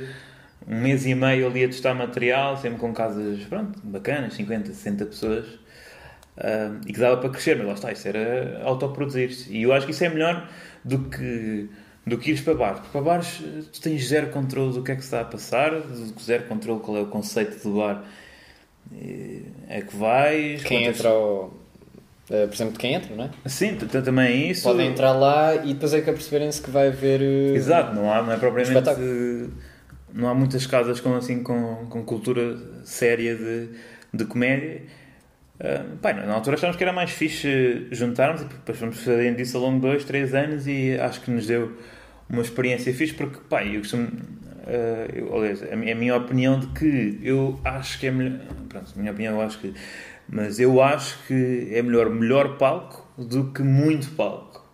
uh, 0.66 0.72
um 0.72 0.80
mês 0.80 1.06
e 1.06 1.14
meio 1.14 1.46
ali 1.46 1.64
a 1.64 1.68
testar 1.68 1.94
material, 1.94 2.56
sempre 2.56 2.78
com 2.78 2.92
casas, 2.92 3.40
pronto, 3.44 3.78
bacanas, 3.84 4.34
50, 4.34 4.66
60 4.66 5.06
pessoas, 5.06 5.46
uh, 5.46 6.80
e 6.86 6.92
que 6.92 6.98
dava 6.98 7.16
para 7.16 7.30
crescer, 7.30 7.56
mas 7.56 7.66
lá 7.66 7.72
está, 7.74 7.92
isso 7.92 8.08
era 8.08 8.62
autoproduzir-se. 8.64 9.52
E 9.52 9.62
eu 9.62 9.72
acho 9.72 9.86
que 9.86 9.92
isso 9.92 10.04
é 10.04 10.08
melhor 10.08 10.48
do 10.84 10.98
que, 11.08 11.68
do 12.06 12.18
que 12.18 12.30
ires 12.30 12.42
para 12.42 12.54
bares. 12.54 12.80
Porque 12.80 12.92
para 12.92 13.02
bares 13.02 13.42
tu 13.72 13.80
tens 13.80 14.06
zero 14.06 14.28
controle 14.28 14.74
do 14.74 14.82
que 14.82 14.92
é 14.92 14.94
que 14.94 15.02
se 15.02 15.08
está 15.08 15.20
a 15.20 15.24
passar, 15.24 15.72
zero 16.20 16.44
controle 16.44 16.80
qual 16.80 16.96
é 16.96 17.00
o 17.00 17.06
conceito 17.06 17.62
do 17.62 17.76
bar 17.76 18.04
é 19.68 19.80
que 19.80 19.96
vais. 19.96 20.62
Quem 20.64 20.82
quantas... 20.82 20.98
entra 20.98 21.08
ao 21.10 21.61
Uh, 22.32 22.48
por 22.48 22.54
exemplo, 22.54 22.72
de 22.72 22.78
quem 22.78 22.94
entra, 22.94 23.14
não 23.14 23.24
é? 23.24 23.30
Sim, 23.46 23.76
também 23.76 24.50
isso. 24.50 24.62
Podem 24.62 24.88
entrar 24.88 25.12
lá 25.12 25.54
e 25.54 25.74
depois 25.74 25.92
é 25.92 26.00
que 26.00 26.10
perceberem-se 26.10 26.62
que 26.62 26.70
vai 26.70 26.88
haver. 26.88 27.20
Uh, 27.20 27.54
Exato, 27.54 27.94
não, 27.94 28.10
há, 28.10 28.22
não 28.22 28.32
é 28.32 28.38
propriamente. 28.38 28.88
Uh, 28.88 29.50
não 30.14 30.28
há 30.30 30.34
muitas 30.34 30.66
casas 30.66 30.98
com, 30.98 31.14
assim, 31.14 31.42
com, 31.42 31.86
com 31.90 32.02
cultura 32.02 32.56
séria 32.84 33.36
de, 33.36 33.68
de 34.14 34.24
comédia. 34.24 34.80
Uh, 35.60 35.96
pá, 35.98 36.14
na 36.14 36.32
altura 36.32 36.56
achámos 36.56 36.76
que 36.76 36.82
era 36.82 36.92
mais 36.92 37.10
fixe 37.10 37.86
juntarmos 37.90 38.40
e 38.40 38.44
depois 38.46 38.78
fomos 38.78 38.98
fazendo 38.98 39.38
isso 39.38 39.54
ao 39.58 39.64
longo 39.64 39.76
de 39.76 39.82
dois, 39.82 40.04
três 40.04 40.34
anos 40.34 40.66
e 40.66 40.98
acho 40.98 41.20
que 41.20 41.30
nos 41.30 41.46
deu 41.46 41.76
uma 42.30 42.40
experiência 42.40 42.94
fixe 42.94 43.12
porque, 43.12 43.40
pá, 43.46 43.62
eu 43.62 43.80
costumo. 43.80 44.06
Uh, 44.06 45.12
eu, 45.14 45.36
aliás, 45.36 45.62
é 45.62 45.74
a 45.74 45.76
minha 45.76 46.16
opinião 46.16 46.58
de 46.58 46.68
que 46.68 47.20
eu 47.22 47.60
acho 47.62 47.98
que 48.00 48.06
é 48.06 48.10
melhor. 48.10 48.40
Pronto, 48.70 48.90
a 48.96 48.98
minha 48.98 49.12
opinião, 49.12 49.34
eu 49.34 49.42
acho 49.42 49.58
que 49.58 49.74
mas 50.32 50.58
eu 50.58 50.82
acho 50.82 51.18
que 51.26 51.68
é 51.70 51.82
melhor 51.82 52.08
melhor 52.08 52.56
palco 52.56 53.06
do 53.18 53.52
que 53.52 53.62
muito 53.62 54.10
palco. 54.12 54.66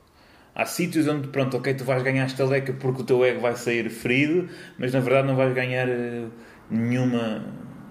Há 0.54 0.64
sítios 0.64 1.08
onde, 1.08 1.28
pronto, 1.28 1.56
ok, 1.56 1.74
tu 1.74 1.84
vais 1.84 2.00
ganhar 2.04 2.26
estaleca 2.26 2.72
porque 2.72 3.02
o 3.02 3.04
teu 3.04 3.24
ego 3.24 3.40
vai 3.40 3.56
sair 3.56 3.90
ferido, 3.90 4.48
mas 4.78 4.92
na 4.92 5.00
verdade 5.00 5.26
não 5.26 5.34
vais 5.34 5.52
ganhar 5.52 5.88
uh, 5.88 6.30
nenhuma 6.70 7.44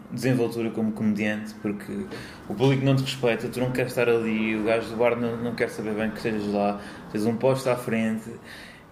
desenvoltura 0.10 0.70
como 0.70 0.94
comediante 0.94 1.54
porque 1.62 2.06
o 2.48 2.56
público 2.56 2.86
não 2.86 2.96
te 2.96 3.02
respeita, 3.02 3.50
tu 3.50 3.60
não 3.60 3.72
queres 3.72 3.92
estar 3.92 4.08
ali, 4.08 4.56
o 4.56 4.64
gajo 4.64 4.90
do 4.90 4.96
bar 4.96 5.18
não, 5.18 5.36
não 5.36 5.54
quer 5.54 5.70
saber 5.70 5.94
bem 5.94 6.10
que 6.10 6.18
estejas 6.18 6.48
lá, 6.54 6.80
tens 7.12 7.26
um 7.26 7.36
posto 7.36 7.70
à 7.70 7.76
frente 7.76 8.32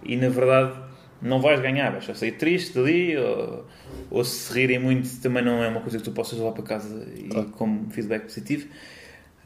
e 0.02 0.16
na 0.16 0.28
verdade 0.28 0.85
não 1.22 1.40
vais 1.40 1.60
ganhar, 1.60 1.90
vais 1.90 2.04
sair 2.18 2.32
triste 2.32 2.74
dali 2.74 3.16
ou, 3.16 3.66
ou 4.10 4.24
se 4.24 4.52
rirem 4.52 4.78
muito 4.78 5.08
também 5.20 5.42
não 5.44 5.62
é 5.62 5.68
uma 5.68 5.80
coisa 5.80 5.98
que 5.98 6.04
tu 6.04 6.12
possas 6.12 6.38
levar 6.38 6.52
para 6.52 6.62
casa 6.62 7.06
e 7.16 7.28
Claro. 7.28 7.48
como 7.50 7.90
feedback 7.90 8.22
positivo. 8.24 8.68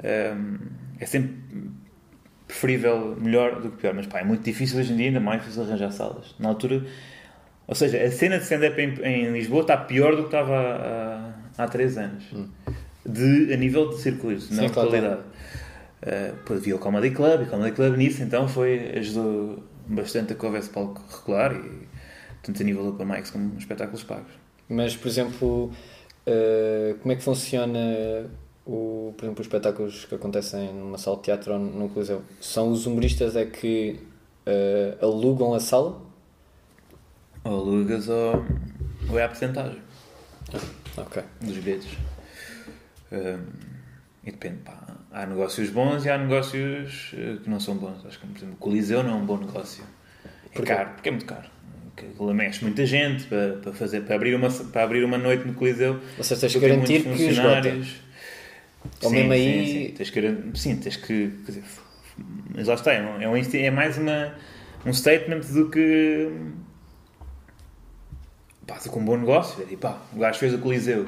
Um, 0.03 0.59
é 0.99 1.07
sempre 1.07 1.35
preferível 2.47 3.17
melhor 3.21 3.61
do 3.61 3.71
que 3.71 3.77
pior, 3.77 3.95
mas 3.95 4.07
pá, 4.07 4.21
é 4.21 4.25
muito 4.25 4.43
difícil 4.43 4.79
hoje 4.81 4.93
em 4.93 4.97
dia, 4.97 5.07
ainda 5.07 5.21
mais 5.21 5.41
difícil 5.41 5.63
arranjar 5.63 5.93
salas. 5.93 6.35
Na 6.39 6.49
altura, 6.49 6.85
ou 7.67 7.75
seja, 7.75 8.03
a 8.03 8.11
cena 8.11 8.39
de 8.39 8.43
stand-up 8.45 8.81
em, 8.81 9.01
em 9.05 9.33
Lisboa 9.33 9.63
está 9.63 9.77
pior 9.77 10.17
do 10.17 10.23
que 10.23 10.35
estava 10.35 10.57
há, 10.57 11.33
há, 11.59 11.65
há 11.65 11.69
3 11.69 11.99
anos, 11.99 12.25
de, 13.07 13.53
a 13.53 13.57
nível 13.57 13.91
de 13.91 13.99
circuitos, 14.01 14.51
não 14.51 14.67
de 14.67 14.73
claro, 14.73 14.89
qualidade. 14.89 15.21
Uh, 16.03 16.35
pô, 16.45 16.55
havia 16.55 16.75
o 16.75 16.79
Comedy 16.79 17.11
Club, 17.11 17.43
e 17.43 17.45
o 17.45 17.47
Comedy 17.47 17.73
Club 17.73 17.97
nisso 17.97 18.23
então 18.23 18.49
foi, 18.49 18.99
ajudou 18.99 19.63
bastante 19.91 20.33
a 20.33 20.37
que 20.37 20.47
houvesse 20.47 20.71
palco 20.71 21.03
regular, 21.09 21.55
e, 21.55 21.89
tanto 22.43 22.63
a 22.63 22.65
nível 22.65 22.83
de 22.83 22.89
open 22.91 23.07
mics 23.07 23.31
como 23.31 23.59
espetáculos 23.59 24.03
pagos. 24.05 24.33
Mas, 24.69 24.97
por 24.97 25.09
exemplo, 25.09 25.73
eh, 26.27 26.95
como 27.01 27.13
é 27.13 27.17
que 27.17 27.23
funciona 27.23 28.31
o, 28.65 29.13
por 29.17 29.25
exemplo, 29.25 29.41
os 29.41 29.47
espetáculos 29.47 30.05
que 30.05 30.15
acontecem 30.15 30.73
numa 30.73 30.97
sala 30.97 31.17
de 31.17 31.25
teatro 31.25 31.55
ou 31.55 31.59
no 31.59 31.89
Coliseu? 31.89 32.23
São 32.41 32.71
os 32.71 32.87
humoristas 32.87 33.37
é 33.37 33.45
que 33.45 34.01
eh, 34.47 34.97
alugam 35.03 35.55
a 35.55 35.61
sala? 35.61 36.01
Ou 37.45 37.53
alugas 37.53 38.09
ou, 38.09 38.45
ou 39.09 39.19
é 39.19 39.25
a 39.25 39.29
porcentagem. 39.29 39.81
Ok. 40.97 41.23
dos 41.41 41.57
bilhetes. 41.59 41.97
Um, 43.13 43.45
e 44.25 44.31
depende, 44.31 44.59
pá. 44.59 44.90
Há 45.13 45.27
negócios 45.27 45.71
bons 45.71 46.05
e 46.05 46.11
há 46.11 46.17
negócios 46.17 47.13
eh, 47.15 47.37
que 47.43 47.51
não 47.51 47.59
são 47.59 47.75
bons. 47.77 48.05
Acho 48.07 48.19
que, 48.21 48.27
por 48.27 48.37
exemplo, 48.37 48.55
o 48.55 48.59
Coliseu 48.59 49.03
não 49.03 49.11
é 49.11 49.15
um 49.15 49.27
bom 49.27 49.39
negócio. 49.39 49.83
É 50.25 50.29
Porquê? 50.55 50.73
caro, 50.75 50.91
porque 50.91 51.09
é 51.09 51.13
muito 51.13 51.27
caro. 51.27 51.49
Aquilo 51.97 52.33
mexe 52.33 52.63
muita 52.65 52.87
gente 52.87 53.25
para, 53.27 53.55
para, 53.55 53.73
fazer, 53.73 54.03
para, 54.03 54.15
abrir 54.15 54.35
uma, 54.35 54.49
para 54.51 54.83
abrir 54.85 55.05
uma 55.05 55.19
noite 55.19 55.47
no 55.47 55.53
Coliseu. 55.55 56.01
Ou 56.17 56.25
seja, 56.25 56.41
tens 56.41 56.53
tens 56.53 56.63
garantir 56.63 57.03
que 57.03 57.09
funcionários. 57.11 57.97
Ou 59.03 59.11
mesmo 59.11 59.33
aí- 59.33 59.89
Sim, 59.89 59.95
tens 59.95 60.11
que, 60.11 60.51
sim, 60.55 60.77
tens 60.77 60.97
que. 60.97 61.29
Quer 61.45 61.53
dizer, 61.53 61.65
mas 62.55 62.67
lá 62.69 62.75
está, 62.75 62.93
é, 62.93 63.03
um- 63.03 63.37
é, 63.37 63.63
é 63.63 63.71
mais 63.71 63.99
uma, 63.99 64.35
um 64.87 64.93
statement 64.93 65.41
do 65.53 65.69
que. 65.69 66.31
Pá, 68.67 68.79
com 68.89 69.01
um 69.01 69.05
bom 69.05 69.17
negócio. 69.17 69.63
É 69.63 69.67
tipo, 69.67 69.83
pá, 69.83 70.01
o 70.15 70.19
gajo 70.19 70.39
fez 70.39 70.55
o 70.55 70.59
Coliseu. 70.59 71.07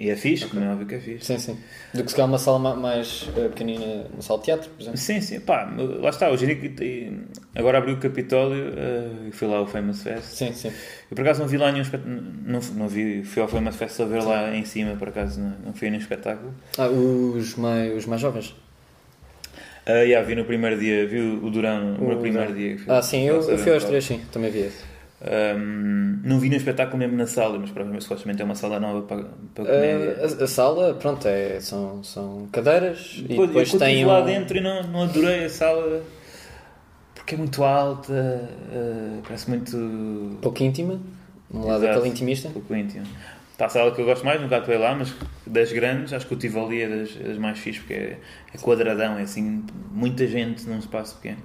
E 0.00 0.10
é 0.10 0.14
fixe, 0.14 0.46
como 0.46 0.62
é 0.64 0.70
óbvio 0.70 0.86
que 0.86 0.94
é 0.94 1.00
fixe. 1.00 1.24
Sim, 1.26 1.38
sim. 1.38 1.58
Do 1.92 2.04
que 2.04 2.10
se 2.10 2.14
calhar 2.16 2.28
uma 2.30 2.38
sala 2.38 2.56
ma- 2.60 2.76
mais 2.76 3.28
eh, 3.36 3.48
pequenina, 3.48 4.06
uma 4.12 4.22
sala 4.22 4.38
de 4.38 4.44
teatro, 4.44 4.70
por 4.70 4.80
exemplo. 4.80 4.96
Sim, 4.98 5.20
sim, 5.20 5.40
pá, 5.40 5.68
lá 5.76 6.10
está. 6.10 6.30
Hoje 6.30 6.44
em 6.44 6.48
dia, 6.54 6.70
que- 6.70 7.12
agora 7.56 7.78
abriu 7.78 7.96
o 7.96 7.98
Capitólio 7.98 8.74
eh, 8.76 9.28
e 9.28 9.32
fui 9.32 9.48
lá 9.48 9.56
ao 9.56 9.66
Famous 9.66 10.02
Fest. 10.04 10.22
Sim, 10.36 10.52
sim. 10.52 10.68
Eu 11.10 11.16
por 11.16 11.22
acaso 11.22 11.40
não 11.40 11.48
vi 11.48 11.56
lá 11.56 11.72
nenhum 11.72 11.82
espetáculo. 11.82 12.14
Não, 12.46 12.60
não 12.76 12.86
vi, 12.88 13.24
fui 13.24 13.42
ao 13.42 13.48
Famous 13.48 13.74
Fest 13.74 13.98
a 14.00 14.04
ver 14.04 14.22
lá 14.22 14.54
em 14.54 14.64
cima, 14.64 14.94
por 14.94 15.08
acaso 15.08 15.40
não, 15.40 15.56
não 15.66 15.72
fui 15.74 15.88
a 15.88 15.90
nenhum 15.90 16.02
espetáculo. 16.02 16.54
Ah, 16.78 16.86
os 16.88 17.56
mais, 17.56 17.96
os 17.96 18.06
mais 18.06 18.20
jovens. 18.20 18.54
Uh, 19.84 20.04
yeah, 20.04 20.24
vi 20.24 20.34
no 20.36 20.44
primeiro 20.44 20.78
dia, 20.78 21.06
vi 21.08 21.18
o 21.18 21.50
Durão 21.50 21.94
no 21.96 22.12
O- 22.12 22.20
primeiro 22.20 22.54
dia. 22.54 22.76
que 22.76 22.82
fui- 22.82 22.92
Ah, 22.92 23.00
sim, 23.02 23.22
eu, 23.26 23.42
fui 23.42 23.54
eu 23.54 23.58
fui 23.58 23.72
aos 23.72 23.82
ao- 23.82 23.88
três, 23.88 24.04
sim, 24.04 24.20
também 24.30 24.50
vi 24.50 24.58
esse. 24.60 24.84
Um, 25.20 26.20
não 26.22 26.38
vi 26.38 26.48
no 26.48 26.54
espetáculo 26.54 26.98
mesmo 26.98 27.16
na 27.16 27.26
sala, 27.26 27.58
mas 27.58 27.70
provavelmente 27.70 28.04
supostamente 28.04 28.40
é 28.40 28.44
uma 28.44 28.54
sala 28.54 28.78
nova 28.78 29.02
para, 29.02 29.24
para 29.52 29.64
comédia. 29.64 30.16
Ah, 30.20 30.40
a, 30.40 30.44
a 30.44 30.46
sala, 30.46 30.94
pronto, 30.94 31.26
é, 31.26 31.58
são, 31.60 32.04
são 32.04 32.48
cadeiras 32.52 33.16
e 33.18 33.22
depois 33.22 33.72
eu 33.72 33.78
tem 33.80 33.94
estive 33.94 34.04
um... 34.04 34.08
lá 34.08 34.20
dentro 34.20 34.56
e 34.56 34.60
não, 34.60 34.82
não 34.84 35.02
adorei 35.02 35.44
a 35.44 35.50
sala 35.50 36.02
porque 37.28 37.34
é 37.34 37.38
muito 37.38 37.62
alta, 37.62 38.12
uh, 38.12 39.20
parece 39.22 39.50
muito 39.50 40.38
pouco 40.40 40.62
íntima, 40.62 40.98
um 41.52 41.58
lado 41.58 41.82
Exato. 41.82 41.94
daquele 41.94 42.08
intimista. 42.08 42.48
pouco 42.48 42.74
íntimo. 42.74 43.04
Para 43.58 43.66
a 43.66 43.68
sala 43.68 43.90
que 43.94 44.00
eu 44.00 44.06
gosto 44.06 44.24
mais, 44.24 44.40
nunca 44.40 44.56
atuei 44.56 44.78
lá, 44.78 44.94
mas 44.94 45.12
das 45.46 45.70
grandes, 45.70 46.14
acho 46.14 46.26
que 46.26 46.32
o 46.32 46.38
Tivoli 46.38 46.80
é 46.80 46.88
das, 46.88 47.14
das 47.16 47.36
mais 47.36 47.58
fixes, 47.58 47.82
porque 47.82 47.92
é, 47.92 48.18
é 48.54 48.58
quadradão, 48.58 49.18
é 49.18 49.22
assim, 49.22 49.62
muita 49.90 50.26
gente 50.26 50.66
num 50.66 50.78
espaço 50.78 51.16
pequeno. 51.16 51.42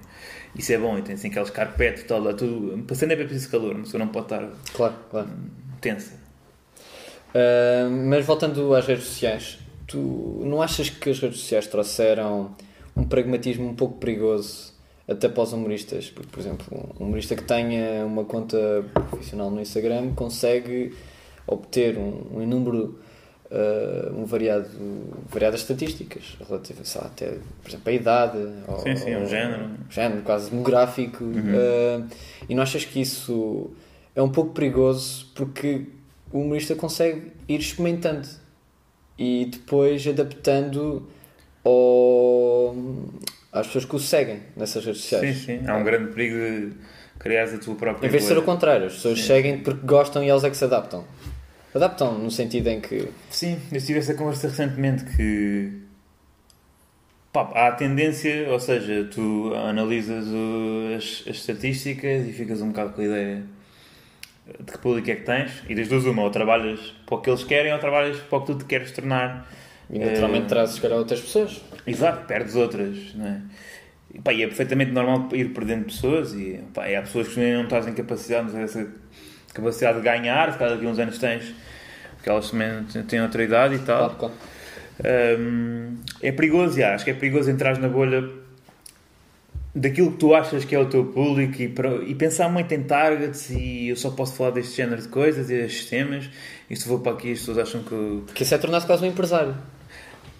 Isso 0.56 0.72
é 0.72 0.78
bom, 0.78 0.96
e 0.98 1.02
tem 1.02 1.14
assim 1.14 1.28
aqueles 1.28 1.50
carpetes 1.50 2.02
e 2.02 2.06
tal, 2.06 2.22
tudo. 2.34 2.82
Passando 2.86 3.12
é 3.12 3.16
bem 3.16 3.26
preciso 3.26 3.50
calor, 3.50 3.74
pessoa 3.76 3.98
não 3.98 4.08
pode 4.08 4.26
estar 4.26 4.48
Claro, 4.72 4.94
claro. 5.10 5.28
tensa. 5.80 6.12
Ah, 7.34 7.88
mas 7.90 8.24
voltando 8.24 8.74
às 8.74 8.86
redes 8.86 9.04
sociais, 9.04 9.58
tu 9.86 10.42
não 10.44 10.62
achas 10.62 10.88
que 10.88 11.10
as 11.10 11.18
redes 11.18 11.40
sociais 11.40 11.66
trouxeram 11.66 12.54
um 12.96 13.04
pragmatismo 13.04 13.68
um 13.68 13.74
pouco 13.74 13.98
perigoso 13.98 14.72
até 15.08 15.28
para 15.28 15.42
os 15.42 15.52
humoristas? 15.52 16.08
Porque, 16.10 16.30
por 16.30 16.38
exemplo, 16.40 16.94
um 17.00 17.06
humorista 17.06 17.34
que 17.34 17.42
tenha 17.42 18.06
uma 18.06 18.24
conta 18.24 18.84
profissional 19.10 19.50
no 19.50 19.60
Instagram 19.60 20.14
consegue 20.14 20.94
obter 21.46 21.98
um, 21.98 22.38
um 22.38 22.46
número, 22.46 23.00
ah, 23.56 24.10
um 24.12 24.24
variado, 24.24 24.68
variadas 25.30 25.60
estatísticas 25.60 26.36
relativas 26.48 26.96
até, 26.96 27.38
por 27.62 27.68
exemplo, 27.68 27.88
a 27.88 27.92
idade, 27.92 28.38
ou, 28.66 28.80
Sim, 28.80 28.96
sim, 28.96 29.14
um 29.14 29.26
género. 29.26 29.70
género 29.88 30.22
quase 30.22 30.50
demográfico. 30.50 31.24
ah, 31.24 32.04
e 32.48 32.54
não 32.54 32.64
achas 32.64 32.84
que 32.84 33.00
isso 33.00 33.70
é 34.16 34.20
um 34.20 34.28
pouco 34.28 34.52
perigoso 34.52 35.30
porque 35.36 35.86
o 36.32 36.40
humorista 36.40 36.74
consegue 36.74 37.30
ir 37.48 37.60
experimentando 37.60 38.26
e 39.16 39.46
depois 39.52 40.04
adaptando 40.04 41.06
ao, 41.64 42.74
às 43.52 43.68
pessoas 43.68 43.84
que 43.84 43.94
o 43.94 44.00
seguem 44.00 44.40
nessas 44.56 44.84
redes 44.84 45.02
sociais. 45.02 45.36
Sim, 45.38 45.60
sim. 45.60 45.66
Há 45.68 45.76
um 45.76 45.84
grande 45.84 46.12
perigo 46.12 46.34
de 46.34 46.72
criares 47.20 47.54
a 47.54 47.58
tua 47.58 47.76
própria 47.76 48.04
Em 48.04 48.10
vez 48.10 48.24
de 48.24 48.28
ser 48.30 48.38
o 48.38 48.42
contrário, 48.42 48.86
as 48.88 48.94
pessoas 48.94 49.22
seguem 49.22 49.60
porque 49.60 49.86
gostam 49.86 50.24
e 50.24 50.28
eles 50.28 50.42
é 50.42 50.50
que 50.50 50.56
se 50.56 50.64
adaptam. 50.64 51.04
Adaptam 51.74 52.18
no 52.18 52.30
sentido 52.30 52.68
em 52.68 52.80
que. 52.80 53.08
Sim, 53.30 53.58
eu 53.72 53.80
tive 53.80 53.98
essa 53.98 54.14
conversa 54.14 54.48
recentemente 54.48 55.04
que 55.16 55.72
pá, 57.32 57.50
há 57.54 57.68
a 57.68 57.72
tendência, 57.72 58.48
ou 58.50 58.60
seja, 58.60 59.08
tu 59.12 59.52
analisas 59.54 60.26
o- 60.28 60.94
as, 60.96 61.24
as 61.28 61.36
estatísticas 61.36 62.28
e 62.28 62.32
ficas 62.32 62.62
um 62.62 62.68
bocado 62.68 62.92
com 62.92 63.00
a 63.00 63.04
ideia 63.04 63.42
de 64.60 64.72
que 64.72 64.78
público 64.78 65.10
é 65.10 65.16
que 65.16 65.22
tens 65.22 65.50
e 65.68 65.74
das 65.74 65.88
duas 65.88 66.04
uma, 66.04 66.22
ou 66.22 66.30
trabalhas 66.30 66.78
para 67.06 67.14
o 67.16 67.20
que 67.20 67.30
eles 67.30 67.42
querem 67.44 67.72
ou 67.72 67.78
trabalhas 67.78 68.18
para 68.18 68.38
o 68.38 68.40
que 68.42 68.46
tu 68.52 68.58
te 68.58 68.64
queres 68.66 68.92
tornar. 68.92 69.50
E 69.90 69.98
naturalmente 69.98 70.44
Eh, 70.44 70.48
trazes, 70.48 70.78
calhar, 70.78 70.98
outras 70.98 71.20
pessoas. 71.20 71.60
Exato, 71.86 72.26
perdes 72.26 72.54
outras, 72.54 73.14
não 73.14 73.26
é? 73.26 73.40
E, 74.14 74.20
pá, 74.20 74.32
e 74.32 74.42
é 74.42 74.46
perfeitamente 74.46 74.92
normal 74.92 75.28
ir 75.32 75.52
perdendo 75.52 75.86
pessoas 75.86 76.34
e, 76.34 76.60
pá, 76.72 76.88
e 76.88 76.94
há 76.94 77.02
pessoas 77.02 77.28
que 77.28 77.40
não 77.40 77.64
estás 77.64 77.86
em 77.88 77.94
capacidade, 77.94 78.52
tens 78.52 78.76
essa 78.76 78.92
capacidade 79.54 79.98
de 79.98 80.04
ganhar, 80.04 80.52
se 80.52 80.58
calhar 80.58 80.74
daqui 80.74 80.86
uns 80.86 80.98
anos 80.98 81.18
tens, 81.18 81.54
porque 82.16 82.28
elas 82.28 82.50
também 82.50 82.84
têm 83.08 83.22
outra 83.22 83.42
idade 83.42 83.76
e 83.76 83.78
tal. 83.78 84.10
Claro, 84.10 84.14
claro. 84.16 84.34
Hum, 85.40 85.96
é 86.22 86.30
perigoso, 86.32 86.78
já, 86.78 86.94
acho 86.94 87.04
que 87.04 87.10
é 87.10 87.14
perigoso 87.14 87.50
entrar 87.50 87.78
na 87.78 87.88
bolha 87.88 88.22
daquilo 89.74 90.12
que 90.12 90.18
tu 90.18 90.34
achas 90.34 90.64
que 90.64 90.74
é 90.74 90.78
o 90.78 90.86
teu 90.86 91.04
público 91.06 91.60
e, 91.60 91.68
para- 91.68 91.96
e 91.96 92.14
pensar 92.14 92.48
muito 92.48 92.72
em 92.72 92.82
targets 92.84 93.50
e 93.50 93.88
eu 93.88 93.96
só 93.96 94.10
posso 94.10 94.36
falar 94.36 94.50
deste 94.52 94.76
género 94.76 95.02
de 95.02 95.08
coisas 95.08 95.50
e 95.50 95.54
destes 95.56 95.86
temas 95.86 96.30
e 96.70 96.76
se 96.76 96.86
vou 96.88 97.00
para 97.00 97.12
aqui 97.12 97.32
as 97.32 97.40
pessoas 97.40 97.58
acham 97.58 97.82
que 97.82 97.90
eu, 97.92 98.22
Porque 98.26 98.44
isso 98.44 98.54
é 98.54 98.58
tornar-se 98.58 98.86
quase 98.86 99.04
um 99.04 99.08
empresário. 99.08 99.54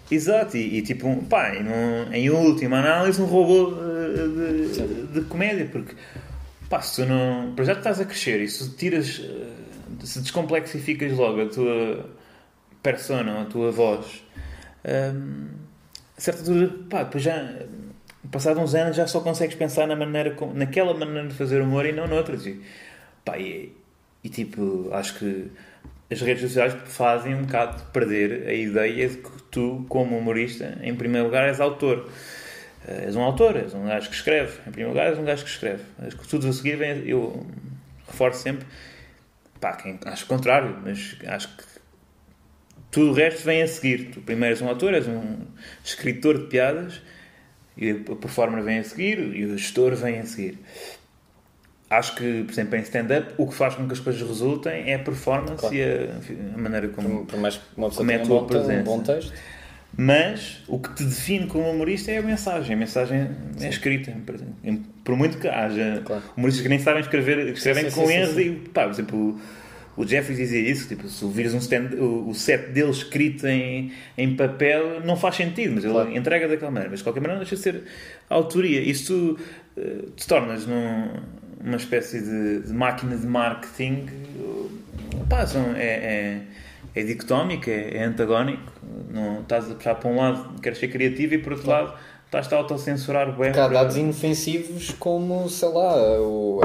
Exato, 0.09 0.55
e, 0.55 0.77
e 0.77 0.81
tipo, 0.83 1.07
um- 1.07 1.23
pá, 1.25 1.53
e 1.53 1.61
num- 1.63 2.13
em 2.13 2.29
última 2.29 2.77
análise, 2.79 3.21
um 3.21 3.25
robô 3.25 3.73
eh, 3.75 4.67
de, 4.67 5.19
de 5.19 5.21
comédia, 5.27 5.67
porque 5.69 5.93
pá, 6.69 6.81
se 6.81 7.01
tu 7.01 7.07
não. 7.07 7.53
Para 7.55 7.65
já 7.65 7.73
estás 7.73 7.99
a 7.99 8.05
crescer 8.05 8.41
e 8.41 8.47
se 8.47 8.69
tiras, 8.75 9.21
eh, 9.23 10.05
se 10.05 10.19
descomplexificas 10.21 11.13
logo 11.13 11.41
a 11.41 11.45
tua 11.47 12.09
persona, 12.81 13.41
a 13.41 13.45
tua 13.45 13.71
voz, 13.71 14.23
hum, 14.85 15.49
a 16.17 16.21
certa 16.21 16.41
altura, 16.41 16.73
pá, 16.89 17.03
depois 17.03 17.23
já. 17.23 17.53
Passado 18.31 18.59
uns 18.59 18.73
anos 18.73 18.95
já 18.95 19.05
só 19.05 19.21
consegues 19.21 19.55
pensar 19.55 19.87
na 19.87 19.95
maneira, 19.95 20.35
naquela 20.55 20.95
maneira 20.95 21.27
de 21.27 21.35
fazer 21.35 21.61
humor 21.61 21.85
e 21.85 21.91
não 21.91 22.07
noutras. 22.07 22.45
E, 22.47 22.59
pá, 23.23 23.37
e, 23.37 23.71
e 24.23 24.29
tipo, 24.29 24.89
acho 24.91 25.19
que 25.19 25.51
as 26.11 26.21
redes 26.21 26.41
sociais 26.43 26.75
fazem 26.85 27.35
um 27.35 27.43
bocado 27.43 27.83
perder 27.91 28.47
a 28.47 28.53
ideia 28.53 29.09
de 29.09 29.17
que 29.17 29.43
tu, 29.51 29.85
como 29.89 30.17
humorista, 30.17 30.77
em 30.81 30.95
primeiro 30.95 31.27
lugar 31.27 31.47
és 31.47 31.59
autor. 31.59 32.09
Eh, 32.87 33.05
És 33.07 33.15
um 33.15 33.21
autor, 33.21 33.55
és 33.57 33.73
um 33.73 33.85
gajo 33.85 34.09
que 34.09 34.15
escreve. 34.15 34.59
Em 34.67 34.71
primeiro 34.71 34.89
lugar, 34.89 35.07
és 35.07 35.17
um 35.17 35.23
gajo 35.25 35.43
que 35.43 35.49
escreve. 35.49 35.83
Que 36.19 36.27
tudo 36.27 36.47
a 36.47 36.53
seguir, 36.53 36.75
vem, 36.77 37.07
eu 37.07 37.45
reforço 38.07 38.41
sempre, 38.43 38.65
pá, 39.59 39.73
quem, 39.73 39.99
acho 40.05 40.25
o 40.25 40.27
contrário, 40.27 40.77
mas 40.83 41.17
acho 41.27 41.47
que 41.57 41.63
tudo 42.91 43.11
o 43.11 43.13
resto 43.13 43.43
vem 43.43 43.61
a 43.63 43.67
seguir. 43.67 44.11
Tu 44.11 44.21
primeiro 44.21 44.53
és 44.55 44.61
um 44.61 44.67
autor, 44.69 44.93
és 44.93 45.07
um 45.07 45.37
escritor 45.83 46.37
de 46.37 46.45
piadas, 46.47 47.01
e 47.77 47.91
a 47.91 48.15
performer 48.15 48.63
vem 48.63 48.79
a 48.79 48.83
seguir, 48.83 49.17
e 49.35 49.45
o 49.45 49.57
gestor 49.57 49.95
vem 49.95 50.19
a 50.19 50.25
seguir. 50.25 50.59
acho 51.89 52.15
que, 52.15 52.43
por 52.43 52.51
exemplo, 52.51 52.75
em 52.77 52.81
stand-up, 52.81 53.33
o 53.37 53.47
que 53.47 53.53
faz 53.53 53.75
com 53.75 53.85
que 53.87 53.93
as 53.93 53.99
coisas 53.99 54.21
resultem 54.27 54.89
é 54.91 54.95
a 54.95 54.99
performance 54.99 55.57
Claro. 55.59 55.75
e 55.75 55.83
a, 55.83 56.55
a 56.55 56.57
maneira 56.57 56.87
como. 56.89 57.19
Por, 57.19 57.25
por 57.27 57.39
mais 57.39 57.57
que 57.57 57.63
uma 57.77 57.89
pessoa 57.89 58.05
Como 58.07 58.11
é 58.11 58.15
a 58.15 58.23
um 58.23 58.25
tua 58.25 58.39
bom, 58.41 58.47
te- 58.47 58.55
um 58.57 58.59
presença? 58.65 58.83
bom 58.83 58.99
texto. 59.03 59.33
Mas 59.97 60.61
o 60.67 60.77
que 60.77 60.93
te 60.93 61.03
define 61.05 61.47
como 61.47 61.69
humorista 61.69 62.11
é 62.11 62.17
a 62.17 62.21
mensagem. 62.21 62.75
A 62.75 62.77
mensagem 62.77 63.29
é 63.61 63.69
escrita. 63.69 64.13
Por 65.03 65.15
muito 65.15 65.37
que 65.37 65.47
haja 65.47 66.01
Claro. 66.05 66.23
humoristas 66.35 66.63
que 66.63 66.69
nem 66.69 66.79
sabem 66.79 67.01
escrever, 67.01 67.47
escrevem 67.49 67.85
sim, 67.85 67.89
sim, 67.91 68.01
com 68.01 68.07
sim, 68.07 68.13
erros 68.13 68.35
sim. 68.35 68.41
e, 68.41 68.69
pá, 68.69 68.83
por 68.83 68.91
exemplo, 68.91 69.39
o, 69.95 70.05
Jeffries 70.05 70.37
dizia 70.37 70.59
isso, 70.59 70.87
tipo, 70.89 71.07
se 71.07 71.25
vires 71.27 71.53
um 71.53 71.59
stand, 71.59 71.91
o, 71.97 72.33
set 72.33 72.71
dele 72.71 72.89
escrito 72.91 73.47
em, 73.47 73.91
em 74.17 74.35
papel 74.35 74.99
não 75.05 75.15
faz 75.15 75.35
sentido, 75.35 75.75
mas 75.75 75.85
ele 75.85 75.93
Claro. 75.93 76.17
entrega 76.17 76.47
daquela 76.47 76.71
maneira. 76.71 76.89
Mas 76.89 76.99
de 76.99 77.03
qualquer 77.05 77.21
maneira 77.21 77.39
não 77.39 77.43
deixa 77.47 77.55
de 77.55 77.61
ser 77.61 77.83
autoria. 78.29 78.81
Isso 78.81 79.35
tu 79.37 79.39
eh, 79.77 80.05
te 80.17 80.27
tornas 80.27 80.65
num, 80.67 81.09
uma 81.63 81.77
espécie 81.77 82.19
de, 82.21 82.67
de 82.67 82.73
máquina 82.73 83.15
de 83.15 83.25
marketing. 83.25 84.07
eh, 84.09 84.65
Pá, 85.29 85.47
são, 85.47 85.73
é, 85.75 85.83
é, 85.85 86.41
é 86.95 87.03
dicotómico, 87.03 87.69
é, 87.69 87.97
é 87.97 88.03
antagónico. 88.05 88.71
Não, 89.11 89.41
estás 89.41 89.69
a 89.69 89.75
puxar 89.75 89.95
para 89.95 90.09
um 90.09 90.15
lado, 90.17 90.59
queres 90.61 90.77
ser 90.79 90.87
criativo 90.87 91.33
e 91.33 91.37
por 91.37 91.53
outro 91.53 91.69
lado 91.69 91.93
estás 92.25 92.51
a 92.51 92.55
autocensurar 92.57 93.35
bem. 93.37 93.49
Há 93.49 93.53
para- 93.53 93.67
dados 93.69 93.97
inofensivos 93.97 94.91
como, 94.97 95.47
sei 95.49 95.69
lá, 95.69 95.95
o, 96.21 96.61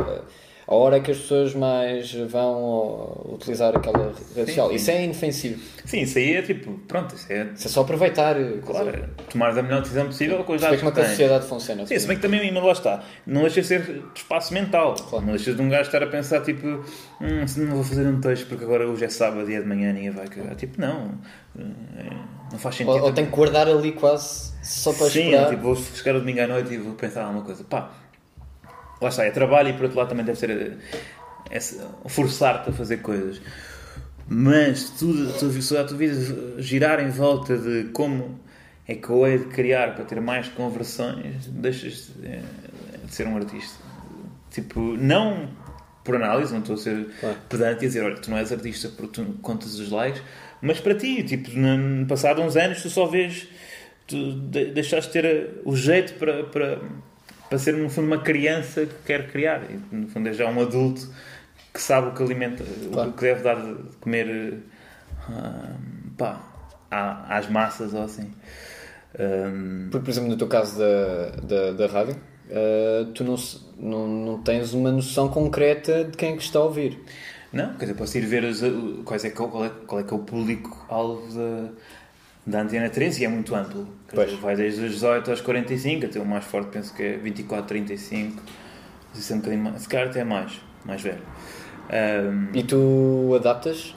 a 0.71 0.75
hora 0.77 1.00
que 1.00 1.11
as 1.11 1.19
pessoas 1.19 1.53
mais 1.53 2.12
vão 2.15 3.27
utilizar 3.35 3.77
aquela 3.77 4.12
rede 4.37 4.47
social. 4.47 4.69
sim. 4.69 4.75
Isso 4.77 4.91
é 4.93 5.05
inofensivo. 5.05 5.61
Sim, 5.85 6.03
isso 6.03 6.17
aí 6.17 6.37
é 6.37 6.43
tipo, 6.43 6.73
pronto, 6.87 7.12
isso 7.17 7.27
é. 7.29 7.49
Isso 7.57 7.67
é 7.67 7.71
só 7.71 7.81
aproveitar. 7.81 8.37
Claro, 8.65 8.89
é 8.91 9.03
tomares 9.29 9.59
a 9.59 9.62
melhor 9.62 9.81
decisão 9.83 10.07
possível 10.07 10.45
com 10.45 10.53
os 10.55 10.61
Como 10.62 10.73
é 10.75 10.77
dados 10.79 10.81
que 10.89 11.00
tens. 11.00 11.09
sociedade 11.09 11.47
funciona. 11.47 11.87
Sim, 11.87 11.99
se 11.99 12.07
bem 12.07 12.17
que 12.17 12.23
também, 12.23 12.53
mas 12.53 12.62
lá 12.62 12.71
está, 12.73 13.03
não 13.27 13.41
deixa 13.41 13.62
de 13.62 13.67
ser 13.67 13.83
de 13.83 14.03
espaço 14.15 14.55
mental. 14.55 14.95
Claro. 14.95 15.27
Não 15.27 15.33
deixas 15.35 15.57
de 15.57 15.61
um 15.61 15.69
gajo 15.69 15.83
estar 15.89 16.05
a 16.05 16.07
pensar, 16.07 16.41
tipo, 16.43 16.65
hum, 17.21 17.49
se 17.49 17.59
não 17.61 17.75
vou 17.75 17.83
fazer 17.83 18.07
um 18.07 18.21
texto 18.21 18.47
porque 18.47 18.62
agora 18.62 18.89
hoje 18.89 19.05
é 19.05 19.09
sábado 19.09 19.50
e 19.50 19.55
é 19.57 19.61
de 19.61 19.67
manhã 19.67 19.93
ninguém 19.93 20.11
vai 20.11 20.29
cagar. 20.29 20.55
Tipo, 20.55 20.81
não, 20.81 21.19
é, 21.59 22.05
não 22.53 22.59
faz 22.61 22.77
sentido. 22.77 22.93
Ou, 22.97 23.03
ou 23.07 23.12
tem 23.12 23.25
que 23.27 23.33
guardar 23.33 23.67
ali 23.67 23.91
quase 23.91 24.53
só 24.62 24.93
para 24.93 25.11
Sim, 25.11 25.31
esperar. 25.31 25.50
tipo, 25.50 25.62
vou 25.62 25.75
chegar 25.75 26.15
ao 26.15 26.21
domingo 26.21 26.41
à 26.43 26.47
noite 26.47 26.73
e 26.75 26.79
vou 26.79 26.95
pensar 26.95 27.25
alguma 27.25 27.43
coisa. 27.43 27.65
Pá, 27.65 27.91
lá 29.00 29.09
está, 29.09 29.25
é 29.25 29.30
trabalho 29.30 29.69
e 29.71 29.73
por 29.73 29.85
outro 29.85 29.99
lado 29.99 30.09
também 30.09 30.25
deve 30.25 30.38
ser 30.38 30.50
eh, 30.50 30.73
esse- 31.50 31.80
forçar-te 32.07 32.71
a 32.71 32.73
fazer 32.73 32.99
coisas. 32.99 33.40
Mas 34.28 34.80
se 34.80 34.99
tudo, 34.99 35.33
tu, 35.38 35.50
se 35.62 35.76
a 35.76 35.85
tua 35.85 35.97
vida 35.97 36.14
girar 36.61 37.00
em 37.00 37.11
volta 37.11 37.57
de 37.59 37.85
como 37.92 38.38
é 38.87 38.95
que 38.95 39.09
eu 39.11 39.26
hei 39.26 39.38
de 39.38 39.45
criar 39.47 39.95
para 39.95 40.04
ter 40.04 40.21
mais 40.21 40.49
conversões, 40.49 41.47
deixas 41.47 42.12
de, 42.16 42.26
eh, 42.26 42.42
de 43.04 43.14
ser 43.14 43.26
um 43.26 43.37
artista. 43.37 43.78
Tipo, 44.50 44.80
não 44.80 45.49
por 46.04 46.16
análise, 46.16 46.52
não 46.52 46.61
estou 46.61 46.75
a 46.75 46.78
ser 46.78 47.09
Claro. 47.21 47.37
pedante 47.49 47.83
e 47.83 47.87
a 47.87 47.88
dizer, 47.88 48.02
olha, 48.04 48.16
tu 48.16 48.30
não 48.30 48.38
és 48.38 48.50
artista 48.52 48.88
porque 48.97 49.21
tu 49.23 49.33
contas 49.42 49.78
os 49.78 49.90
likes, 49.90 50.23
mas 50.62 50.80
para 50.80 50.95
ti, 50.95 51.23
tipo, 51.23 51.50
no, 51.57 52.07
passado 52.07 52.40
uns 52.40 52.57
anos 52.57 52.83
tu 52.83 52.88
só 52.90 53.07
vês, 53.07 53.47
tu 54.07 54.33
de, 54.33 54.66
deixaste 54.73 55.12
de 55.12 55.21
ter 55.23 55.50
o 55.64 55.76
jeito 55.76 56.14
para, 56.14 56.45
para, 56.45 56.78
para 57.50 57.59
ser 57.59 57.75
no 57.75 57.90
fundo 57.90 58.07
uma 58.07 58.23
criança 58.23 58.87
que 58.87 58.95
quer 59.04 59.30
criar, 59.30 59.61
e 59.69 59.95
no 59.95 60.09
fundo 60.09 60.28
é 60.28 60.33
já 60.33 60.49
um 60.49 60.61
adulto 60.62 61.07
que 61.75 61.83
sabe 61.83 62.09
o 62.09 62.12
que 62.14 62.23
alimenta, 62.23 62.64
Claro. 62.92 63.11
o 63.11 63.12
que 63.12 63.21
deve 63.21 63.42
dar 63.42 63.57
de 63.57 63.97
comer 64.00 64.61
ah, 65.28 65.75
pá, 66.16 66.40
às 67.28 67.49
massas 67.50 67.92
ou 67.92 68.02
assim. 68.04 68.30
Ahm, 69.19 69.88
Porque, 69.90 70.04
por 70.04 70.11
exemplo, 70.11 70.30
no 70.30 70.37
teu 70.37 70.47
caso 70.49 70.78
da, 70.78 71.30
da, 71.42 71.73
da 71.73 71.87
rádio, 71.87 72.16
eh, 72.49 73.07
tu 73.14 73.25
não, 73.25 73.37
não, 73.78 74.09
não 74.09 74.42
tens 74.42 74.73
uma 74.73 74.90
noção 74.92 75.28
concreta 75.28 76.04
de 76.04 76.16
quem 76.16 76.33
é 76.35 76.37
que 76.37 76.42
está 76.42 76.59
a 76.61 76.64
ouvir. 76.64 76.99
Não, 77.52 77.75
quer 77.75 77.87
dizer, 77.87 77.95
posso 77.95 78.16
ir 78.16 78.26
ver 78.26 78.45
os, 78.45 78.61
quais 79.04 79.25
é 79.25 79.30
que, 79.30 79.40
é 79.40 79.45
o- 79.45 79.49
qual, 79.49 79.64
é, 79.64 79.71
qual 79.87 80.00
é 80.00 80.04
que 80.04 80.12
é 80.14 80.16
o 80.16 80.21
público-alvo 80.21 81.35
da, 81.35 81.71
da 82.50 82.62
Antena 82.62 82.88
13 82.90 83.23
e 83.23 83.25
é 83.25 83.28
muito 83.28 83.54
amplo. 83.54 83.87
Pois. 84.12 84.33
vai 84.35 84.57
desde 84.57 84.85
os 84.85 84.92
18 84.92 85.30
aos 85.30 85.40
45, 85.40 86.07
até 86.07 86.19
o 86.21 86.26
mais 86.26 86.45
forte 86.45 86.71
penso 86.71 86.93
que 86.95 87.02
é 87.02 87.17
24, 87.17 87.67
35, 87.67 88.43
isso 89.15 89.32
é 89.32 89.36
um 89.36 89.39
bocadinho 89.39 89.63
mais, 89.65 89.82
se 89.82 89.89
calhar 89.89 90.08
até 90.08 90.25
mais, 90.25 90.60
mais 90.84 91.00
velho. 91.00 91.23
Ahm, 91.91 92.49
E 92.54 92.63
tu 92.63 93.32
adaptas 93.36 93.95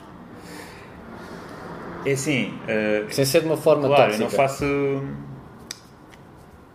é 2.05 2.11
assim, 2.11 2.53
ah, 2.67 3.07
sem 3.09 3.25
ser 3.25 3.41
de 3.41 3.47
uma 3.47 3.57
forma 3.57 3.87
claro, 3.87 4.13
eu 4.13 4.19
tóxica. 4.19 4.23
não 4.23 4.29
faço. 4.29 4.65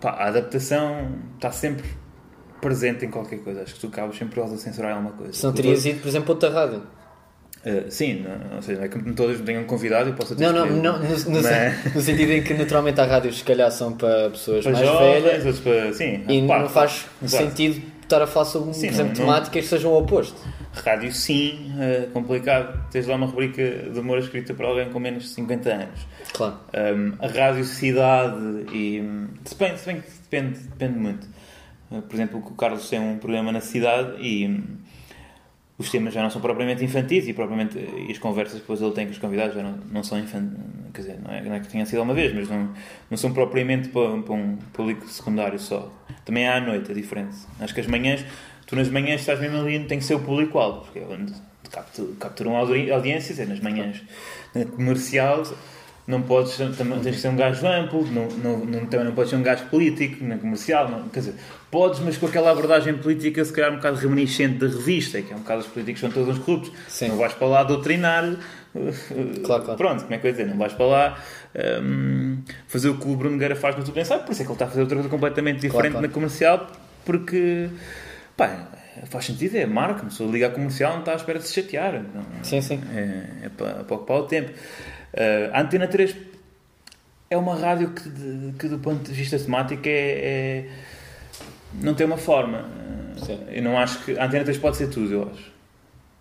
Pá, 0.00 0.10
a 0.10 0.28
adaptação 0.28 1.10
está 1.34 1.50
sempre 1.50 1.84
presente 2.60 3.04
em 3.04 3.10
qualquer 3.10 3.38
coisa. 3.40 3.62
Acho 3.62 3.74
que 3.74 3.80
tu 3.80 3.86
acabas 3.88 4.16
sempre 4.16 4.40
a 4.40 4.46
censurar 4.56 4.92
alguma 4.92 5.12
coisa. 5.12 5.32
Se 5.32 5.44
não 5.44 5.52
terias 5.52 5.84
ido, 5.84 6.00
por 6.00 6.08
exemplo, 6.08 6.30
outra 6.34 6.50
rádio. 6.50 6.82
Uh, 7.66 7.90
sim, 7.90 8.22
não, 8.22 8.56
ou 8.56 8.62
seja, 8.62 8.78
não 8.78 8.84
é 8.86 8.88
que 8.88 9.12
todas 9.14 9.38
me 9.40 9.44
tenham 9.44 9.64
convidado 9.64 10.08
e 10.08 10.12
posso 10.12 10.34
ter 10.36 10.44
Não, 10.44 10.52
não, 10.52 10.64
escolhido. 10.64 10.82
não 10.82 10.98
no, 11.00 11.08
no, 11.08 11.42
Mas- 11.42 11.94
no 11.94 12.00
sentido 12.00 12.32
em 12.32 12.42
que 12.42 12.54
naturalmente 12.54 13.00
há 13.00 13.04
rádios 13.04 13.38
se 13.38 13.44
calhar 13.44 13.70
são 13.72 13.92
para 13.92 14.30
pessoas 14.30 14.62
Para 14.62 14.72
mais 14.72 14.86
jovens, 14.86 15.22
velhas 15.24 15.58
para. 15.60 15.92
Sim, 15.92 16.24
e 16.28 16.40
não 16.40 16.68
faz 16.68 17.06
sentido 17.26 17.82
estar 18.02 18.22
a 18.22 18.26
falar 18.26 18.46
sobre, 18.46 18.72
Sim, 18.74 18.86
por 18.86 18.92
exemplo, 18.94 19.08
não- 19.08 19.26
temáticas 19.26 19.62
que 19.64 19.68
sejam 19.68 19.92
o 19.92 19.98
oposto. 19.98 20.36
Rádio, 20.72 21.10
sim, 21.12 21.72
uh, 21.74 22.08
complicado. 22.12 22.88
Tens 22.92 23.06
lá 23.08 23.16
uma 23.16 23.26
rubrica 23.26 23.62
de 23.92 23.98
humor 23.98 24.18
escrita 24.18 24.54
por 24.54 24.64
alguém 24.64 24.88
com 24.90 25.00
menos 25.00 25.24
de 25.24 25.28
50 25.30 25.68
anos. 25.70 26.00
Claro. 26.32 26.58
Um, 26.96 27.12
a 27.18 27.26
rádio 27.26 27.64
cidade 27.64 28.36
e. 28.72 29.00
hum, 29.00 29.26
Depende, 29.48 29.80
se 29.80 29.86
bem 29.86 29.96
que 30.00 30.08
depende, 30.22 30.58
depende 30.60 30.98
muito. 30.98 31.26
Uh, 31.90 32.02
por 32.02 32.14
exemplo, 32.14 32.38
o 32.38 32.54
Carlos 32.54 32.88
tem 32.88 33.00
um 33.00 33.18
programa 33.18 33.50
na 33.50 33.60
cidade 33.60 34.12
e. 34.20 34.46
os 35.78 35.90
temas 35.90 36.12
já 36.12 36.22
não 36.22 36.28
são 36.30 36.40
propriamente 36.40 36.84
infantis 36.84 37.28
e, 37.28 37.32
propriamente, 37.32 37.78
e 37.78 38.10
as 38.10 38.18
conversas 38.18 38.54
que 38.54 38.60
depois 38.62 38.82
ele 38.82 38.90
tem 38.92 39.06
com 39.06 39.12
os 39.12 39.18
convidados 39.18 39.54
já 39.54 39.62
não, 39.62 39.78
não 39.92 40.02
são 40.02 40.18
infantis. 40.18 40.58
Quer 40.92 41.00
dizer, 41.02 41.20
não 41.22 41.32
é, 41.32 41.40
não 41.42 41.54
é 41.54 41.60
que 41.60 41.68
tenha 41.68 41.86
sido 41.86 42.02
uma 42.02 42.14
vez, 42.14 42.34
mas 42.34 42.48
não, 42.48 42.70
não 43.10 43.16
são 43.16 43.32
propriamente 43.32 43.88
para, 43.90 44.18
para 44.22 44.34
um 44.34 44.56
público 44.72 45.06
secundário 45.08 45.58
só. 45.58 45.92
Também 46.24 46.48
há 46.48 46.56
à 46.56 46.60
noite 46.60 46.90
a 46.90 46.94
diferença. 46.94 47.46
Acho 47.60 47.72
que 47.72 47.80
as 47.80 47.86
manhãs, 47.86 48.24
tu 48.66 48.74
nas 48.74 48.88
manhãs 48.88 49.20
estás 49.20 49.38
mesmo 49.38 49.58
ali, 49.58 49.78
tem 49.84 49.98
que 49.98 50.04
ser 50.04 50.14
o 50.14 50.20
público-alvo, 50.20 50.80
porque 50.80 50.98
é 50.98 51.06
onde 51.08 51.32
captu- 51.70 52.16
capturam 52.18 52.56
audi- 52.56 52.90
audiências, 52.90 53.38
é 53.38 53.46
nas 53.46 53.60
manhãs. 53.60 54.02
Na 54.54 54.64
comercial, 54.64 55.42
não 56.08 56.22
podes, 56.22 56.56
também 56.76 56.98
tens 57.00 57.16
que 57.16 57.20
ser 57.20 57.28
um 57.28 57.36
gajo 57.36 57.66
amplo, 57.66 58.04
não, 58.10 58.26
não, 58.28 58.64
não, 58.64 58.86
também 58.86 59.04
não 59.06 59.12
podes 59.12 59.28
ser 59.30 59.36
um 59.36 59.42
gajo 59.42 59.66
político, 59.66 60.24
na 60.24 60.38
comercial, 60.38 60.88
não, 60.88 61.06
quer 61.10 61.20
dizer, 61.20 61.34
podes, 61.70 62.00
mas 62.00 62.16
com 62.16 62.26
aquela 62.26 62.50
abordagem 62.50 62.94
política, 62.96 63.44
se 63.44 63.52
calhar 63.52 63.70
um 63.70 63.76
bocado 63.76 63.98
reminiscente 63.98 64.54
da 64.58 64.66
revista, 64.66 65.20
que 65.20 65.30
é 65.32 65.36
um 65.36 65.40
bocado 65.40 65.60
os 65.60 65.66
políticos 65.66 66.00
são 66.00 66.10
todos 66.10 66.30
uns 66.36 66.42
corruptos. 66.42 66.72
Sim. 66.88 67.08
Não 67.08 67.16
vais 67.18 67.34
para 67.34 67.46
lá 67.46 67.62
doutrinar. 67.62 68.24
uh, 68.24 68.38
Claro, 69.44 69.62
claro. 69.64 69.76
Pronto, 69.76 70.02
como 70.02 70.14
é 70.14 70.18
que 70.18 70.26
eu 70.26 70.30
ia 70.30 70.32
dizer? 70.32 70.46
Não 70.48 70.56
vais 70.56 70.72
para 70.72 70.86
lá 70.86 71.18
um, 71.82 72.38
fazer 72.66 72.88
o 72.88 72.96
que 72.96 73.06
o 73.06 73.14
Bruno 73.14 73.32
Nogueira 73.34 73.54
faz 73.54 73.76
no 73.76 73.84
tu 73.84 73.92
pensar, 73.92 74.18
por 74.20 74.32
isso 74.32 74.40
é 74.40 74.44
que 74.44 74.50
ele 74.50 74.54
está 74.54 74.64
a 74.64 74.68
fazer 74.68 74.80
outra 74.80 74.96
coisa 74.96 75.10
completamente 75.10 75.60
diferente 75.60 75.92
claro. 75.92 76.06
na 76.06 76.12
comercial, 76.12 76.66
porque 77.04 77.68
pá, 78.36 78.68
faz 79.10 79.26
sentido, 79.26 79.56
é 79.56 79.66
marca, 79.66 80.00
uma 80.02 80.08
pessoa 80.10 80.30
liga 80.30 80.46
à 80.46 80.50
comercial 80.50 80.92
não 80.92 81.00
está 81.00 81.12
à 81.12 81.16
espera 81.16 81.38
de 81.38 81.46
se 81.46 81.54
chatear. 81.54 81.92
Não- 82.14 82.24
Sim, 82.42 82.60
sim. 82.60 82.80
é, 82.94 83.46
é 83.46 83.48
para, 83.50 83.84
para 83.84 83.94
ocupar 83.96 84.18
o 84.18 84.22
tempo. 84.22 84.50
Uh, 85.18 85.50
a 85.52 85.62
Antena 85.62 85.88
3 85.88 86.14
é 87.28 87.37
uma 87.37 87.57
rádio 87.57 87.90
que, 87.90 88.09
que 88.57 88.68
do 88.68 88.78
ponto 88.78 89.02
de 89.02 89.12
vista 89.12 89.37
temático, 89.37 89.83
é, 89.85 89.90
é- 89.90 90.68
não 91.83 91.94
tem 91.94 92.07
uma 92.07 92.16
forma. 92.16 92.64
Sim. 93.26 93.40
Eu 93.48 93.62
não 93.62 93.76
acho 93.76 94.04
que. 94.04 94.16
A 94.16 94.26
Antena 94.26 94.44
3 94.44 94.59
pode 94.59 94.76
ser 94.76 94.88
tudo, 94.88 95.12
eu 95.12 95.31
acho. 95.31 95.52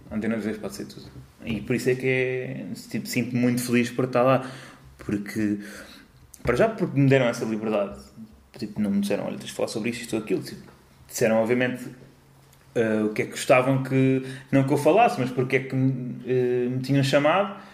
A 0.10 0.16
Antena 0.16 0.38
3 0.38 0.58
pode 0.58 0.76
ser 0.76 0.86
tudo. 0.86 1.06
E 1.46 1.62
por 1.62 1.76
isso 1.76 1.92
é 1.92 1.96
que 1.96 2.08
é, 2.08 2.66
tipo, 2.90 3.08
sinto-me 3.08 3.40
muito 3.40 3.62
feliz 3.62 3.92
por 3.92 4.06
estar 4.06 4.24
lá. 4.24 4.50
Porque. 4.98 5.60
Para 6.42 6.56
já, 6.56 6.68
porque 6.68 7.00
me 7.00 7.08
deram 7.08 7.28
essa 7.28 7.46
liberdade. 7.46 8.00
Tipo, 8.58 8.82
não 8.82 8.90
me 8.90 9.02
disseram, 9.02 9.26
olha, 9.26 9.38
tens 9.38 9.50
de 9.50 9.54
falar 9.54 9.68
sobre 9.68 9.92
isto, 9.92 10.02
isto 10.02 10.16
ou 10.16 10.24
aquilo. 10.24 10.42
Tipo, 10.42 10.62
disseram, 11.08 11.38
obviamente, 11.38 11.86
uh, 11.86 13.06
o 13.06 13.14
que 13.14 13.22
é 13.22 13.26
que 13.26 13.32
gostavam 13.32 13.84
que. 13.84 14.24
Não 14.52 14.64
que 14.64 14.74
eu 14.74 14.78
falasse, 14.78 15.20
mas 15.20 15.30
porque 15.30 15.58
é 15.58 15.60
que 15.60 15.76
me, 15.76 16.24
uh, 16.26 16.72
me 16.72 16.80
tinham 16.80 17.04
chamado. 17.04 17.67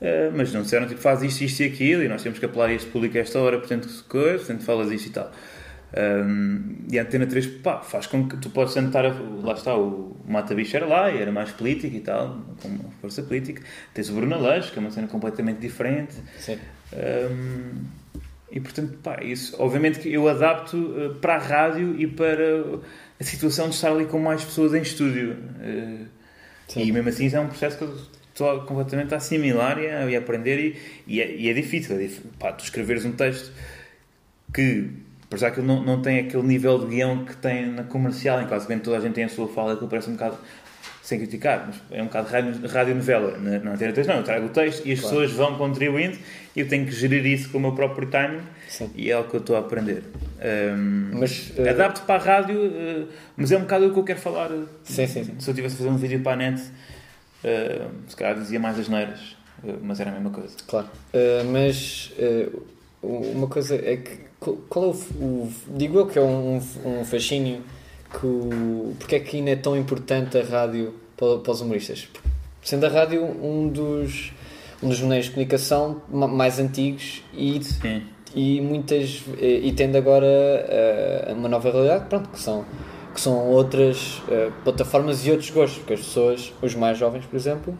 Uh, 0.00 0.30
mas 0.36 0.52
não 0.52 0.62
disseram, 0.62 0.86
tipo, 0.86 1.00
faz 1.00 1.22
isto, 1.22 1.42
isto 1.42 1.60
e 1.62 1.66
aquilo. 1.66 2.02
E 2.02 2.08
nós 2.08 2.22
temos 2.22 2.38
que 2.38 2.44
apelar 2.44 2.66
a 2.66 2.72
este 2.72 2.88
público 2.90 3.16
a 3.18 3.20
esta 3.20 3.38
hora, 3.38 3.58
portanto, 3.58 3.88
coisa, 4.08 4.38
portanto, 4.38 4.64
falas 4.64 4.90
isto 4.90 5.08
e 5.08 5.10
tal. 5.10 5.32
Um, 5.96 6.84
e 6.92 6.98
a 6.98 7.02
Antena 7.02 7.26
3 7.26 7.46
pá, 7.46 7.80
faz 7.80 8.06
com 8.06 8.28
que 8.28 8.36
tu 8.36 8.50
possas 8.50 8.74
sentar 8.74 9.06
a, 9.06 9.14
lá 9.42 9.54
está 9.54 9.74
o 9.74 10.14
Mata 10.26 10.54
Bicho 10.54 10.76
era 10.76 10.84
lá 10.84 11.10
e 11.10 11.16
era 11.16 11.32
mais 11.32 11.50
político 11.50 11.96
e 11.96 12.00
tal 12.00 12.44
com 12.60 12.68
uma 12.68 12.90
força 13.00 13.22
política 13.22 13.62
tens 13.94 14.10
o 14.10 14.12
Bruno 14.12 14.34
Aleixo 14.34 14.70
que 14.70 14.78
é 14.78 14.80
uma 14.80 14.90
cena 14.90 15.08
completamente 15.08 15.60
diferente 15.60 16.12
Sim. 16.38 16.58
um, 16.92 17.84
e 18.52 18.60
portanto 18.60 18.98
pá, 19.02 19.22
isso 19.22 19.56
obviamente 19.58 20.00
que 20.00 20.12
eu 20.12 20.28
adapto 20.28 20.76
uh, 20.76 21.14
para 21.22 21.36
a 21.36 21.38
rádio 21.38 21.98
e 21.98 22.06
para 22.06 22.82
a 23.18 23.24
situação 23.24 23.70
de 23.70 23.74
estar 23.74 23.90
ali 23.90 24.04
com 24.04 24.18
mais 24.18 24.44
pessoas 24.44 24.74
em 24.74 24.82
estúdio 24.82 25.38
Uh, 25.58 26.06
e 26.76 26.92
mesmo 26.92 27.08
assim 27.08 27.24
isso 27.24 27.36
é 27.36 27.40
um 27.40 27.48
processo 27.48 27.78
que 27.78 27.84
eu 27.84 27.96
estou 28.38 28.60
completamente 28.62 29.12
a 29.14 29.16
assimilar 29.16 29.78
e 29.78 29.86
a, 29.88 30.08
e 30.10 30.14
a 30.16 30.18
aprender 30.18 30.58
e, 30.58 30.76
e, 31.06 31.20
é, 31.20 31.34
e 31.34 31.48
é 31.50 31.52
difícil, 31.52 31.96
é 31.96 31.98
dif- 31.98 32.22
pá, 32.38 32.52
tu 32.52 32.62
escreveres 32.64 33.04
um 33.04 33.12
texto 33.12 33.52
que 34.54 34.88
Apesar 35.30 35.50
que 35.50 35.60
ele 35.60 35.66
não, 35.66 35.82
não 35.84 36.00
tem 36.00 36.20
aquele 36.20 36.42
nível 36.42 36.78
de 36.78 36.86
guião 36.86 37.22
que 37.26 37.36
tem 37.36 37.66
na 37.66 37.82
comercial, 37.84 38.40
em 38.40 38.44
que 38.44 38.50
basicamente 38.50 38.84
toda 38.84 38.96
a 38.96 39.00
gente 39.00 39.12
tem 39.12 39.24
a 39.24 39.28
sua 39.28 39.46
fala, 39.46 39.74
aquilo 39.74 39.86
parece 39.86 40.08
um 40.08 40.14
bocado, 40.14 40.38
sem 41.02 41.18
criticar, 41.18 41.66
mas 41.66 41.76
é 41.90 42.00
um 42.00 42.06
bocado 42.06 42.28
rádio, 42.30 42.66
rádio 42.66 42.94
novela. 42.94 43.36
Na, 43.36 43.58
na 43.58 43.72
Antena 43.72 43.92
3 43.92 44.06
não, 44.06 44.16
eu 44.16 44.22
trago 44.22 44.46
o 44.46 44.48
texto 44.48 44.86
e 44.86 44.92
as 44.92 45.00
Claro. 45.00 45.16
pessoas 45.16 45.32
vão 45.32 45.58
contribuindo 45.58 46.16
e 46.56 46.60
eu 46.60 46.66
tenho 46.66 46.86
que 46.86 46.92
gerir 46.92 47.26
isso 47.26 47.50
com 47.50 47.58
o 47.58 47.60
meu 47.60 47.72
próprio 47.72 48.08
timing 48.08 48.40
Sim. 48.70 48.90
e 48.96 49.10
é 49.10 49.18
o 49.18 49.24
que 49.24 49.34
eu 49.34 49.40
estou 49.40 49.56
a 49.56 49.58
aprender. 49.58 50.02
Um, 50.42 51.10
Mas, 51.18 51.52
eh, 51.58 51.68
Adapto 51.68 52.00
para 52.06 52.14
a 52.22 52.24
rádio, 52.24 52.58
eh, 52.64 53.04
mas 53.36 53.52
é 53.52 53.58
um 53.58 53.60
bocado 53.60 53.86
o 53.88 53.92
que 53.92 53.98
eu 53.98 54.04
quero 54.04 54.20
falar. 54.20 54.50
eh, 54.50 54.62
Sim, 54.82 55.06
sim, 55.06 55.24
sim. 55.24 55.34
Se 55.40 55.50
eu 55.50 55.54
tivesse 55.54 55.74
a 55.74 55.78
fazer 55.78 55.90
um 55.90 55.98
vídeo 55.98 56.20
para 56.20 56.32
a 56.32 56.36
net, 56.36 56.62
eh, 57.44 57.86
se 58.08 58.16
calhar 58.16 58.38
dizia 58.38 58.58
mais 58.60 58.78
as 58.78 58.88
neiras, 58.88 59.36
eh, 59.66 59.74
mas 59.82 60.00
era 60.00 60.10
a 60.10 60.12
mesma 60.14 60.30
coisa. 60.30 60.54
Claro. 60.66 60.86
Uh, 61.14 61.44
mas 61.50 62.12
uh, 62.18 62.62
uma 63.02 63.46
coisa 63.46 63.74
é 63.76 63.96
que. 63.96 64.28
Qual 64.68 64.84
é 64.84 64.88
o, 64.88 64.90
o- 65.24 65.52
Digo 65.76 65.98
eu 65.98 66.06
que 66.06 66.18
é 66.18 66.22
um, 66.22 66.56
um 66.84 67.04
fascínio 67.04 67.62
que 68.18 68.26
o. 68.26 68.94
Porque 68.98 69.16
é 69.16 69.20
que 69.20 69.36
ainda 69.38 69.50
é 69.50 69.56
tão 69.56 69.76
importante 69.76 70.38
a 70.38 70.42
rádio 70.44 70.94
para, 71.16 71.38
para 71.38 71.52
os 71.52 71.60
humoristas? 71.60 72.08
Sendo 72.62 72.86
a 72.86 72.88
rádio 72.88 73.24
um 73.24 73.68
dos. 73.68 74.32
Um 74.80 74.88
dos 74.90 75.00
meios 75.00 75.24
de 75.26 75.32
comunicação 75.32 76.00
ma- 76.08 76.28
mais 76.28 76.60
antigos 76.60 77.24
e, 77.34 77.60
Sim. 77.64 78.00
e 78.32 78.60
muitas 78.60 79.24
e 79.40 79.72
tendo 79.76 79.96
agora 79.98 80.24
uh, 80.24 81.32
uma 81.34 81.48
nova 81.48 81.68
realidade 81.72 82.04
pronto 82.08 82.28
que 82.28 82.38
são 82.38 82.64
que 83.18 83.22
são 83.24 83.48
outras 83.48 84.22
uh, 84.28 84.52
plataformas 84.62 85.26
e 85.26 85.32
outros 85.32 85.50
gostos 85.50 85.78
porque 85.78 85.94
as 85.94 86.00
pessoas 86.00 86.52
os 86.62 86.76
mais 86.76 86.96
jovens 86.96 87.26
por 87.26 87.34
exemplo 87.34 87.76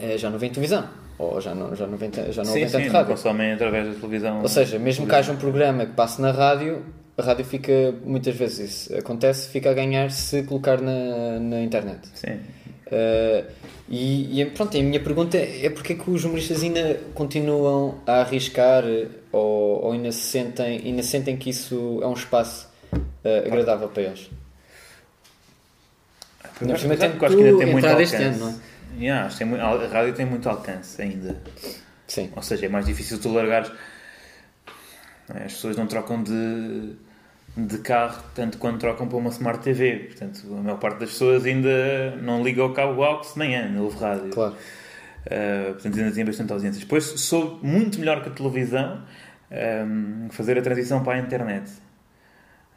eh, 0.00 0.18
já 0.18 0.28
não 0.30 0.36
veem 0.36 0.50
televisão 0.50 0.88
ou 1.16 1.40
já 1.40 1.54
não 1.54 1.76
já 1.76 1.86
não 1.86 1.96
veem, 1.96 2.10
já 2.30 2.42
não 2.42 2.52
sim, 2.52 2.66
sim, 2.66 2.72
tanto 2.72 2.90
rádio 2.90 3.10
consomem 3.12 3.52
através 3.52 3.86
da 3.86 3.94
televisão. 3.94 4.42
ou 4.42 4.48
seja 4.48 4.80
mesmo 4.80 5.06
que 5.06 5.14
haja 5.14 5.30
um 5.30 5.36
programa 5.36 5.86
que 5.86 5.92
passe 5.92 6.20
na 6.20 6.32
rádio 6.32 6.84
a 7.16 7.22
rádio 7.22 7.44
fica 7.44 7.94
muitas 8.04 8.34
vezes 8.34 8.88
isso 8.88 8.98
acontece 8.98 9.48
fica 9.48 9.70
a 9.70 9.74
ganhar 9.74 10.10
se 10.10 10.42
colocar 10.42 10.80
na, 10.80 11.38
na 11.38 11.62
internet 11.62 12.00
Sim. 12.12 12.40
Uh, 12.88 13.46
e, 13.88 14.40
e 14.40 14.46
pronto, 14.46 14.76
a 14.76 14.82
minha 14.82 15.00
pergunta 15.00 15.38
é 15.38 15.70
porque 15.70 15.92
é 15.92 15.96
que 15.96 16.10
os 16.10 16.24
humoristas 16.24 16.62
ainda 16.62 17.00
continuam 17.14 17.94
a 18.06 18.20
arriscar 18.20 18.84
ou, 19.30 19.84
ou 19.84 19.92
ainda, 19.92 20.12
se 20.12 20.20
sentem, 20.20 20.82
ainda 20.84 21.02
sentem 21.02 21.36
que 21.36 21.48
isso 21.48 22.00
é 22.02 22.06
um 22.06 22.12
espaço 22.12 22.71
uh, 22.92 23.46
agradável 23.46 23.88
para 23.88 24.02
eles? 24.02 24.30
Eu 26.60 26.74
acho 26.74 26.86
que 26.86 26.92
ainda 26.92 27.58
tem 27.58 27.72
muito 27.72 27.86
este 27.86 28.16
alcance. 28.16 28.16
ano, 28.16 28.38
não 28.38 28.48
é? 28.50 28.72
Yeah, 28.98 29.34
tem 29.34 29.54
a 29.60 29.88
rádio 29.88 30.14
tem 30.14 30.26
muito 30.26 30.48
alcance 30.48 31.00
ainda. 31.00 31.36
Sim, 32.06 32.30
Ou 32.36 32.42
seja, 32.42 32.66
é 32.66 32.68
mais 32.68 32.84
difícil 32.84 33.18
tu 33.18 33.32
largares. 33.32 33.70
não 35.28 35.36
é? 35.36 35.44
As 35.44 35.54
pessoas 35.54 35.76
não 35.76 35.86
trocam 35.86 36.22
de, 36.22 36.94
de 37.56 37.78
carro 37.78 38.22
tanto 38.34 38.58
quanto 38.58 38.78
trocam 38.80 39.08
para 39.08 39.16
uma 39.16 39.30
Smart 39.30 39.62
TV. 39.62 40.10
Portanto, 40.10 40.42
a 40.50 40.62
maior 40.62 40.78
parte 40.78 40.98
das 41.00 41.10
pessoas 41.10 41.44
ainda 41.46 42.16
não 42.16 42.42
liga 42.42 42.62
ao 42.62 42.72
cabo 42.74 43.02
AUX 43.02 43.34
nem 43.36 43.56
é, 43.56 43.68
não 43.68 43.84
ouve 43.84 43.98
rádio. 43.98 44.30
claro. 44.30 44.54
Uh, 45.24 45.74
portanto, 45.74 45.98
ainda 46.00 46.12
tem 46.12 46.24
bastante 46.24 46.52
audiência. 46.52 46.80
Depois 46.80 47.04
soube 47.04 47.64
muito 47.64 47.98
melhor 48.00 48.22
que 48.22 48.28
a 48.28 48.32
televisão 48.32 49.02
um, 49.86 50.28
fazer 50.30 50.58
a 50.58 50.62
transição 50.62 51.02
para 51.02 51.14
a 51.14 51.18
internet. 51.18 51.70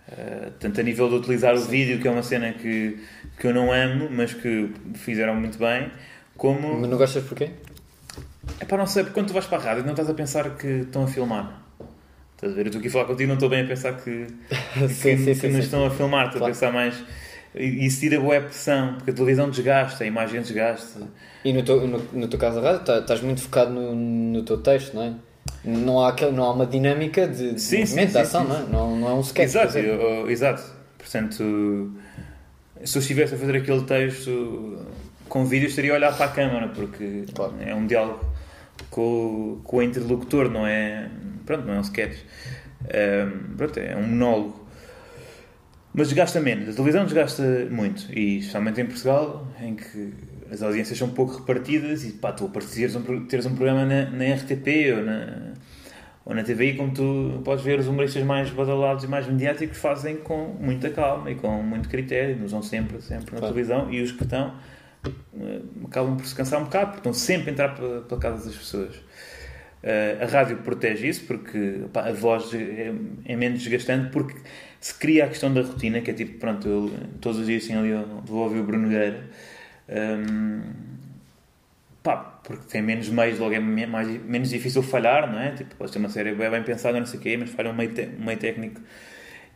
Uh, 0.08 0.52
tanto 0.60 0.80
a 0.80 0.84
nível 0.84 1.10
de 1.10 1.16
utilizar 1.16 1.56
o 1.56 1.62
vídeo, 1.62 2.00
que 2.00 2.08
é 2.08 2.12
uma 2.12 2.22
cena 2.22 2.54
que, 2.54 3.00
que 3.40 3.48
eu 3.48 3.54
não 3.54 3.72
amo, 3.72 4.08
mas 4.12 4.34
que 4.34 4.72
fizeram 4.94 5.36
muito 5.36 5.58
bem, 5.58 5.92
como. 6.38 6.80
Mas 6.80 6.90
não 6.90 6.98
gostas 6.98 7.24
porquê? 7.24 7.50
É 8.60 8.66
para 8.66 8.78
não 8.78 8.86
sei, 8.86 9.04
porque 9.04 9.16
quando 9.16 9.28
tu 9.28 9.34
vais 9.34 9.46
para 9.48 9.58
a 9.58 9.62
rádio 9.62 9.84
não 9.84 9.92
estás 9.92 10.08
a 10.10 10.14
pensar 10.14 10.56
que 10.58 10.68
estão 10.68 11.06
a 11.06 11.08
filmar. 11.08 11.60
Estás 12.36 12.54
a 12.54 12.56
ver? 12.56 12.62
Eu 12.62 12.66
estou 12.68 12.80
aqui 12.80 12.88
a 12.90 12.92
falar 12.92 13.06
contigo 13.06 13.28
não 13.30 13.34
estou 13.36 13.50
bem 13.50 13.64
a 13.64 13.68
pensar 13.68 13.94
que, 13.94 14.28
que, 14.78 14.88
sim, 14.90 15.18
sim, 15.18 15.26
que 15.26 15.36
sim, 15.36 15.48
nos 15.48 15.56
sim. 15.56 15.60
estão 15.62 15.86
a 15.86 15.90
filmar, 15.90 16.26
estou 16.28 16.40
Claro. 16.40 16.54
a 16.54 16.56
pensar 16.56 16.72
mais. 16.72 17.04
E 17.56 17.86
isso 17.86 18.02
tira 18.02 18.20
boa 18.20 18.40
pressão, 18.42 18.96
porque 18.96 19.12
a 19.12 19.14
televisão 19.14 19.50
desgasta, 19.50 20.04
a 20.04 20.08
imagem 20.08 20.42
desgasta. 20.42 21.08
E 21.44 21.52
no 21.54 21.64
teu, 21.64 21.88
no, 21.88 21.98
no 22.14 22.28
teu 22.28 22.38
caso 22.38 22.62
da 22.62 22.70
rádio, 22.72 22.86
tá- 22.86 23.00
estás 23.00 23.22
muito 23.22 23.42
focado 23.42 23.72
no, 23.72 23.96
no 23.96 24.44
teu 24.44 24.58
texto, 24.62 24.94
não 24.94 25.02
é? 25.04 25.14
Não 25.64 26.00
há, 26.00 26.10
aquele, 26.10 26.32
não 26.32 26.44
há 26.44 26.52
uma 26.54 26.66
dinâmica 26.66 27.28
de, 27.28 27.54
de 27.54 27.62
Sim, 27.62 27.86
sim, 27.86 27.94
movimento, 27.96 28.08
de 28.08 28.14
sim, 28.14 28.20
ação, 28.20 28.42
sim, 28.44 28.48
não 28.50 28.56
é? 28.58 28.64
Não, 28.70 28.96
não 28.98 29.10
é 29.10 29.14
um 29.14 29.20
sketch. 29.22 29.46
Exato, 29.46 29.78
eu- 29.78 30.30
exato. 30.30 30.64
Portanto, 30.98 31.92
se 32.84 32.98
eu 32.98 33.00
estivesse 33.00 33.36
a 33.36 33.38
fazer 33.38 33.56
aquele 33.58 33.82
texto 33.84 34.86
com 35.30 35.46
vídeo, 35.46 35.68
estaria 35.68 35.92
a 35.92 35.96
olhar 35.96 36.16
para 36.16 36.26
a 36.26 36.30
câmara, 36.30 36.68
porque 36.70 37.26
Claro. 37.34 37.54
é 37.60 37.74
um 37.74 37.86
diálogo 37.88 38.24
com, 38.90 39.02
o- 39.02 39.62
com 39.64 39.78
o 39.78 39.82
interlocutor, 39.84 40.50
não 40.50 40.66
é, 40.68 41.10
pronto, 41.46 41.66
não 41.66 41.74
é 41.76 41.78
um 41.78 41.82
sketch. 41.82 42.18
Pronto, 43.58 43.80
é 43.80 43.96
um 43.96 44.04
monólogo. 44.04 44.66
Mas 45.94 46.10
desgasta 46.10 46.40
menos. 46.42 46.70
A 46.70 46.74
televisão 46.74 47.06
desgasta 47.06 47.44
muito. 47.72 48.12
E 48.12 48.40
especialmente 48.40 48.82
em 48.82 48.86
Portugal, 48.86 49.48
em 49.62 49.76
que 49.76 50.14
as 50.56 50.64
audiências 50.64 50.98
são 50.98 51.10
pouco 51.10 51.38
repartidas 51.40 52.04
e 52.06 52.14
pá, 52.14 52.32
tu 52.32 52.46
a 52.46 52.60
teres 52.60 52.96
um, 52.96 53.26
teres 53.26 53.46
um 53.46 53.56
programa 53.56 53.86
na, 53.86 54.10
na 54.10 54.34
RTP 54.36 54.68
ou 54.98 55.04
na, 55.04 55.54
ou 56.26 56.34
na 56.34 56.44
TVI, 56.44 56.76
como 56.76 56.92
tu 56.94 57.42
podes 57.44 57.64
ver, 57.64 57.78
os 57.80 57.88
humoristas 57.88 58.24
mais 58.24 58.50
badalados 58.50 59.04
e 59.04 59.08
mais 59.08 59.28
mediáticos 59.28 59.78
fazem 59.78 60.16
com 60.18 60.56
muita 60.60 60.90
calma 60.90 61.30
e 61.30 61.36
com 61.36 61.62
muito 61.62 61.88
critério, 61.90 62.44
usam 62.44 62.62
sempre, 62.64 63.02
sempre 63.02 63.34
na 63.34 63.40
Claro. 63.40 63.54
televisão 63.54 63.92
e 63.94 64.02
os 64.02 64.12
que 64.12 64.24
estão 64.24 64.54
eh, 65.06 65.60
acabam 65.86 66.16
por 66.18 66.26
se 66.26 66.34
cansar 66.34 66.60
um 66.62 66.64
bocado, 66.64 66.86
porque 66.88 67.00
estão 67.00 67.14
sempre 67.14 67.50
a 67.50 67.54
entrar 67.54 67.76
pela, 67.76 68.02
pela 68.02 68.20
casa 68.20 68.46
das 68.46 68.56
pessoas. 68.56 68.96
Eh, 69.84 70.18
a 70.22 70.26
rádio 70.26 70.58
protege 70.58 71.08
isso 71.08 71.26
porque 71.26 71.82
pá, 71.94 72.08
a 72.08 72.12
voz 72.12 72.52
é, 72.54 72.92
é 73.26 73.36
menos 73.36 73.60
desgastante 73.62 74.10
porque 74.12 74.36
se 74.80 74.96
cria 74.96 75.26
a 75.26 75.28
questão 75.28 75.54
da 75.54 75.62
rotina, 75.62 76.02
que 76.02 76.10
é 76.10 76.14
tipo, 76.14 76.40
pronto, 76.40 76.68
eu 76.68 76.92
todos 77.22 77.40
os 77.40 77.46
dias 77.46 77.68
tenho 77.68 77.80
ali, 77.80 77.90
eu 77.90 78.06
vou 78.26 78.44
ouvir 78.44 78.60
o 78.60 78.64
Bruno 78.64 78.84
Nogueira. 78.84 79.24
Hum, 79.90 80.62
pá, 82.04 82.18
porque 82.44 82.66
tem 82.68 82.82
menos 82.82 83.10
meios, 83.10 83.40
logo 83.40 83.54
é 83.54 83.60
mais, 83.60 84.08
menos 84.24 84.50
difícil 84.50 84.84
falhar, 84.84 85.32
não 85.32 85.40
é? 85.40 85.52
Tipo, 85.52 85.76
pode 85.76 85.92
ter 85.92 86.00
uma 86.00 86.10
série 86.10 86.34
bem, 86.36 86.50
bem 86.50 86.64
pensada, 86.64 87.00
não 87.00 87.06
sei 87.06 87.20
o 87.20 87.22
quê, 87.24 87.38
mas 87.38 87.50
falha 87.50 87.70
um 87.72 87.74
meio, 87.74 87.94
te- 87.94 88.10
um 88.20 88.26
meio 88.26 88.38
técnico 88.40 88.82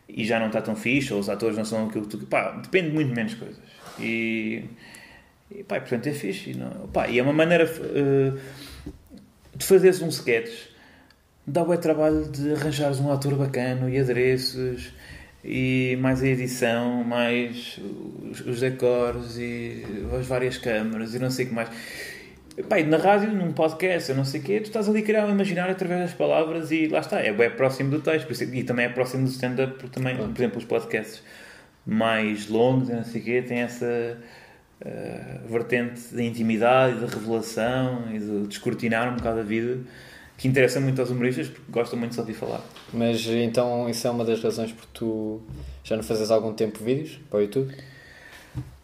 e 0.08 0.24
já 0.24 0.40
não 0.40 0.48
está 0.48 0.60
tão 0.60 0.74
fixe, 0.74 1.12
ou 1.12 1.20
os 1.20 1.28
atores 1.28 1.56
não 1.56 1.64
são 1.64 1.86
aquilo 1.88 2.06
que 2.06 2.16
tu. 2.16 2.26
pá, 2.26 2.50
depende 2.62 2.90
muito 2.90 3.14
menos 3.14 3.34
coisas. 3.34 3.62
E, 3.98 4.64
e 5.50 5.62
pá, 5.64 5.80
portanto 5.80 6.06
é 6.08 6.12
fixe. 6.12 6.50
E, 6.50 6.54
não, 6.54 6.88
pá, 6.88 7.08
e 7.08 7.18
é 7.18 7.22
uma 7.22 7.32
maneira 7.32 7.64
eh, 7.64 8.32
de 9.54 9.64
fazeres 9.64 10.02
um 10.02 10.08
sketch, 10.08 10.50
dá 11.46 11.62
o 11.62 11.76
trabalho 11.78 12.28
de 12.28 12.54
arranjares 12.54 12.98
um 13.00 13.12
ator 13.12 13.34
bacana 13.36 13.88
e 13.90 13.98
adereços. 13.98 14.92
E 15.44 15.96
mais 16.00 16.22
a 16.22 16.26
edição, 16.26 17.02
mais 17.02 17.80
os, 18.30 18.40
os 18.40 18.60
decors 18.60 19.38
e 19.38 19.84
as 20.18 20.26
várias 20.26 20.58
câmaras 20.58 21.14
e 21.14 21.18
não 21.18 21.30
sei 21.30 21.46
o 21.46 21.48
que 21.48 21.54
mais. 21.54 21.70
E 22.58 22.82
na 22.84 22.98
rádio, 22.98 23.32
num 23.32 23.52
podcast, 23.52 24.10
eu 24.10 24.16
não 24.16 24.24
sei 24.24 24.40
o 24.40 24.44
quê, 24.44 24.60
tu 24.60 24.66
estás 24.66 24.88
ali 24.88 25.00
a 25.00 25.02
criar 25.02 25.24
um 25.24 25.30
imaginário 25.30 25.72
através 25.72 26.00
das 26.00 26.12
palavras 26.12 26.70
e 26.70 26.88
lá 26.88 26.98
está, 26.98 27.18
é 27.20 27.32
bem 27.32 27.50
próximo 27.50 27.90
do 27.90 28.00
texto 28.00 28.30
e 28.30 28.64
também 28.64 28.86
é 28.86 28.88
próximo 28.88 29.24
do 29.24 29.30
stand-up, 29.30 29.78
porque 29.78 29.98
também, 29.98 30.16
por 30.16 30.36
exemplo, 30.36 30.58
os 30.58 30.64
podcasts 30.64 31.22
mais 31.86 32.48
longos 32.48 32.90
e 32.90 32.92
não 32.92 33.04
sei 33.04 33.20
o 33.20 33.24
quê 33.24 33.42
têm 33.42 33.60
essa 33.60 34.18
eh, 34.82 35.40
vertente 35.48 36.14
da 36.14 36.22
intimidade 36.22 36.98
e 36.98 37.00
da 37.00 37.06
revelação 37.06 38.04
e 38.12 38.18
de 38.18 38.46
descortinar 38.46 39.10
um 39.10 39.16
bocado 39.16 39.40
a 39.40 39.42
vida 39.42 39.78
que 40.40 40.48
interessa 40.48 40.80
muito 40.80 40.98
aos 41.00 41.10
humoristas 41.10 41.48
porque 41.48 41.70
gostam 41.70 41.98
muito 41.98 42.10
de 42.12 42.16
só 42.16 42.22
ouvir 42.22 42.34
falar. 42.34 42.62
Mas 42.92 43.24
então 43.26 43.88
isso 43.88 44.06
é 44.06 44.10
uma 44.10 44.24
das 44.24 44.42
razões 44.42 44.72
por 44.72 44.86
tu 44.86 45.40
já 45.84 45.96
não 45.96 46.02
fazes 46.02 46.30
há 46.30 46.34
algum 46.34 46.52
tempo 46.54 46.82
vídeos 46.82 47.20
para 47.28 47.38
o 47.38 47.42
YouTube? 47.42 47.74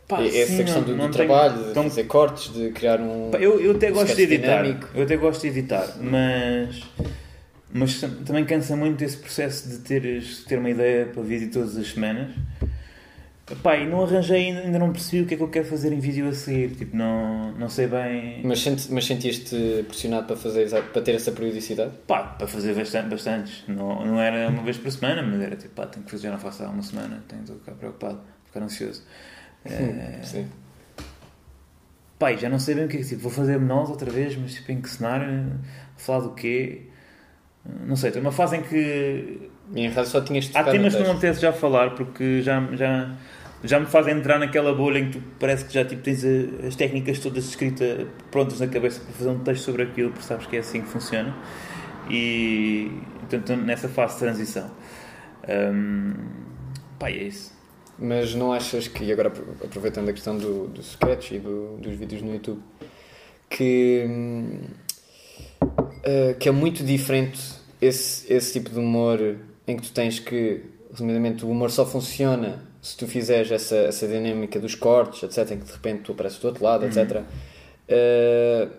Pá, 0.06 0.20
E 0.22 0.28
essa 0.38 0.52
sim, 0.52 0.58
questão 0.62 0.82
não- 0.82 0.96
do, 0.98 1.06
do 1.08 1.12
trabalho, 1.12 1.64
de 1.64 1.72
tão- 1.74 1.82
fazer 1.84 2.04
cortes, 2.04 2.52
de 2.52 2.70
criar 2.70 3.00
um. 3.00 3.30
Pá, 3.32 3.38
Eu, 3.38 3.60
eu 3.60 3.72
até 3.72 3.90
um 3.90 3.94
gosto 3.94 4.14
de 4.14 4.22
editar. 4.22 4.62
dinâmico. 4.62 4.88
Eu 4.94 5.02
até 5.02 5.16
gosto 5.16 5.40
de 5.42 5.48
editar, 5.48 5.96
mas. 6.00 6.80
Mas 7.72 8.00
tam- 8.00 8.10
também 8.24 8.44
cansa 8.44 8.76
muito 8.76 9.02
esse 9.02 9.16
processo 9.16 9.68
de 9.68 9.78
teres, 9.78 10.44
ter 10.44 10.58
uma 10.58 10.70
ideia 10.70 11.06
para 11.06 11.22
vídeo 11.22 11.50
todas 11.50 11.76
as 11.76 11.88
semanas. 11.88 12.30
Pá, 13.62 13.76
e 13.76 13.86
não 13.86 14.02
arranjei 14.02 14.46
ainda, 14.46 14.60
ainda 14.60 14.78
não 14.78 14.90
percebi 14.90 15.22
o 15.22 15.26
que 15.26 15.34
é 15.34 15.36
que 15.36 15.42
eu 15.42 15.48
quero 15.48 15.66
fazer 15.66 15.92
em 15.92 16.00
vídeo 16.00 16.28
a 16.28 16.32
seguir. 16.32 16.74
Tipo, 16.74 16.96
não, 16.96 17.52
não 17.52 17.68
sei 17.68 17.86
bem. 17.86 18.40
Mas, 18.42 18.60
senti, 18.60 18.92
mas 18.92 19.06
sentiste 19.06 19.84
pressionado 19.86 20.26
para, 20.26 20.36
fazer, 20.36 20.68
para 20.68 21.02
ter 21.02 21.14
essa 21.14 21.30
periodicidade? 21.30 21.92
Pá, 22.08 22.24
para 22.24 22.48
fazer 22.48 22.74
bastante, 22.74 23.08
bastantes. 23.08 23.62
Não, 23.68 24.04
não 24.04 24.20
era 24.20 24.48
uma 24.48 24.64
vez 24.64 24.76
por 24.78 24.90
semana, 24.90 25.22
mas 25.22 25.40
era 25.40 25.54
tipo, 25.54 25.74
pá, 25.74 25.86
tenho 25.86 26.04
que 26.04 26.10
fazer, 26.10 26.24
já 26.24 26.32
não 26.32 26.38
faço 26.40 26.64
há 26.64 26.68
uma 26.68 26.82
semana, 26.82 27.22
tenho 27.28 27.44
de 27.44 27.52
ficar 27.52 27.72
preocupado, 27.72 28.20
ficar 28.46 28.62
ansioso. 28.62 29.04
Eh, 29.64 30.20
Sim. 30.24 30.48
Pá, 32.18 32.34
já 32.34 32.48
não 32.48 32.58
sei 32.58 32.74
bem 32.74 32.86
o 32.86 32.88
que 32.88 32.96
é 32.96 33.00
que 33.00 33.06
tipo, 33.06 33.22
vou 33.22 33.30
fazer 33.30 33.60
menores 33.60 33.90
outra 33.90 34.10
vez, 34.10 34.34
mas 34.36 34.54
tipo, 34.54 34.72
em 34.72 34.80
que 34.80 34.88
cenário? 34.88 35.52
Falar 35.96 36.20
do 36.20 36.34
quê? 36.34 36.82
Não 37.86 37.96
sei, 37.96 38.10
tem 38.10 38.22
uma 38.22 38.32
fase 38.32 38.56
em 38.56 38.62
que 38.62 39.50
E 39.74 39.84
em 39.84 40.04
só 40.04 40.20
tinhas 40.20 40.44
de 40.46 40.56
há 40.56 40.64
temas 40.64 40.94
que 40.94 41.02
não 41.02 41.12
apetece 41.12 41.40
já 41.40 41.52
falar 41.52 41.94
porque 41.94 42.40
já, 42.42 42.60
já, 42.74 43.14
já 43.64 43.80
me 43.80 43.86
fazem 43.86 44.14
entrar 44.16 44.38
naquela 44.38 44.74
bolha 44.74 44.98
em 44.98 45.10
que 45.10 45.18
tu 45.18 45.24
parece 45.38 45.64
que 45.64 45.72
já 45.74 45.84
tipo, 45.84 46.02
tens 46.02 46.24
a- 46.24 46.66
as 46.66 46.76
técnicas 46.76 47.18
todas 47.18 47.44
escritas 47.48 48.06
prontas 48.30 48.60
na 48.60 48.66
cabeça 48.68 49.00
para 49.00 49.12
fazer 49.12 49.30
um 49.30 49.38
texto 49.40 49.64
sobre 49.64 49.82
aquilo, 49.82 50.10
porque 50.10 50.24
sabes 50.26 50.46
que 50.46 50.56
é 50.56 50.60
assim 50.60 50.82
que 50.82 50.88
funciona. 50.88 51.34
E 52.10 52.90
portanto, 53.20 53.56
nessa 53.56 53.88
fase 53.88 54.14
de 54.14 54.20
transição. 54.20 54.70
Um, 55.48 56.14
pá, 56.98 57.10
é 57.10 57.24
isso. 57.24 57.54
Mas 57.98 58.34
não 58.34 58.52
achas 58.52 58.88
que, 58.88 59.10
agora 59.10 59.32
aproveitando 59.64 60.08
a 60.08 60.12
questão 60.12 60.36
do, 60.36 60.68
do 60.68 60.80
sketch 60.80 61.32
e 61.32 61.38
do, 61.38 61.78
dos 61.78 61.94
vídeos 61.94 62.20
no 62.20 62.32
YouTube, 62.32 62.60
que, 63.48 64.06
uh, 65.62 66.34
que 66.38 66.48
é 66.48 66.52
muito 66.52 66.84
diferente 66.84 67.40
esse, 67.80 68.30
esse 68.32 68.52
tipo 68.52 68.70
de 68.70 68.78
humor 68.78 69.18
em 69.66 69.76
que 69.76 69.82
tu 69.82 69.92
tens 69.92 70.18
que, 70.18 70.62
resumidamente, 70.90 71.44
o 71.44 71.50
humor 71.50 71.70
só 71.70 71.86
funciona 71.86 72.62
se 72.86 72.96
tu 72.96 73.08
fizeres 73.08 73.50
essa, 73.50 73.74
essa 73.74 74.06
dinâmica 74.06 74.60
dos 74.60 74.76
cortes, 74.76 75.24
etc., 75.24 75.50
em 75.50 75.58
que 75.58 75.64
de 75.64 75.72
repente 75.72 76.02
tu 76.02 76.12
apareces 76.12 76.38
do 76.38 76.46
outro 76.46 76.62
lado, 76.62 76.82
uhum. 76.82 76.88
etc., 76.88 77.20
uh, 77.20 78.70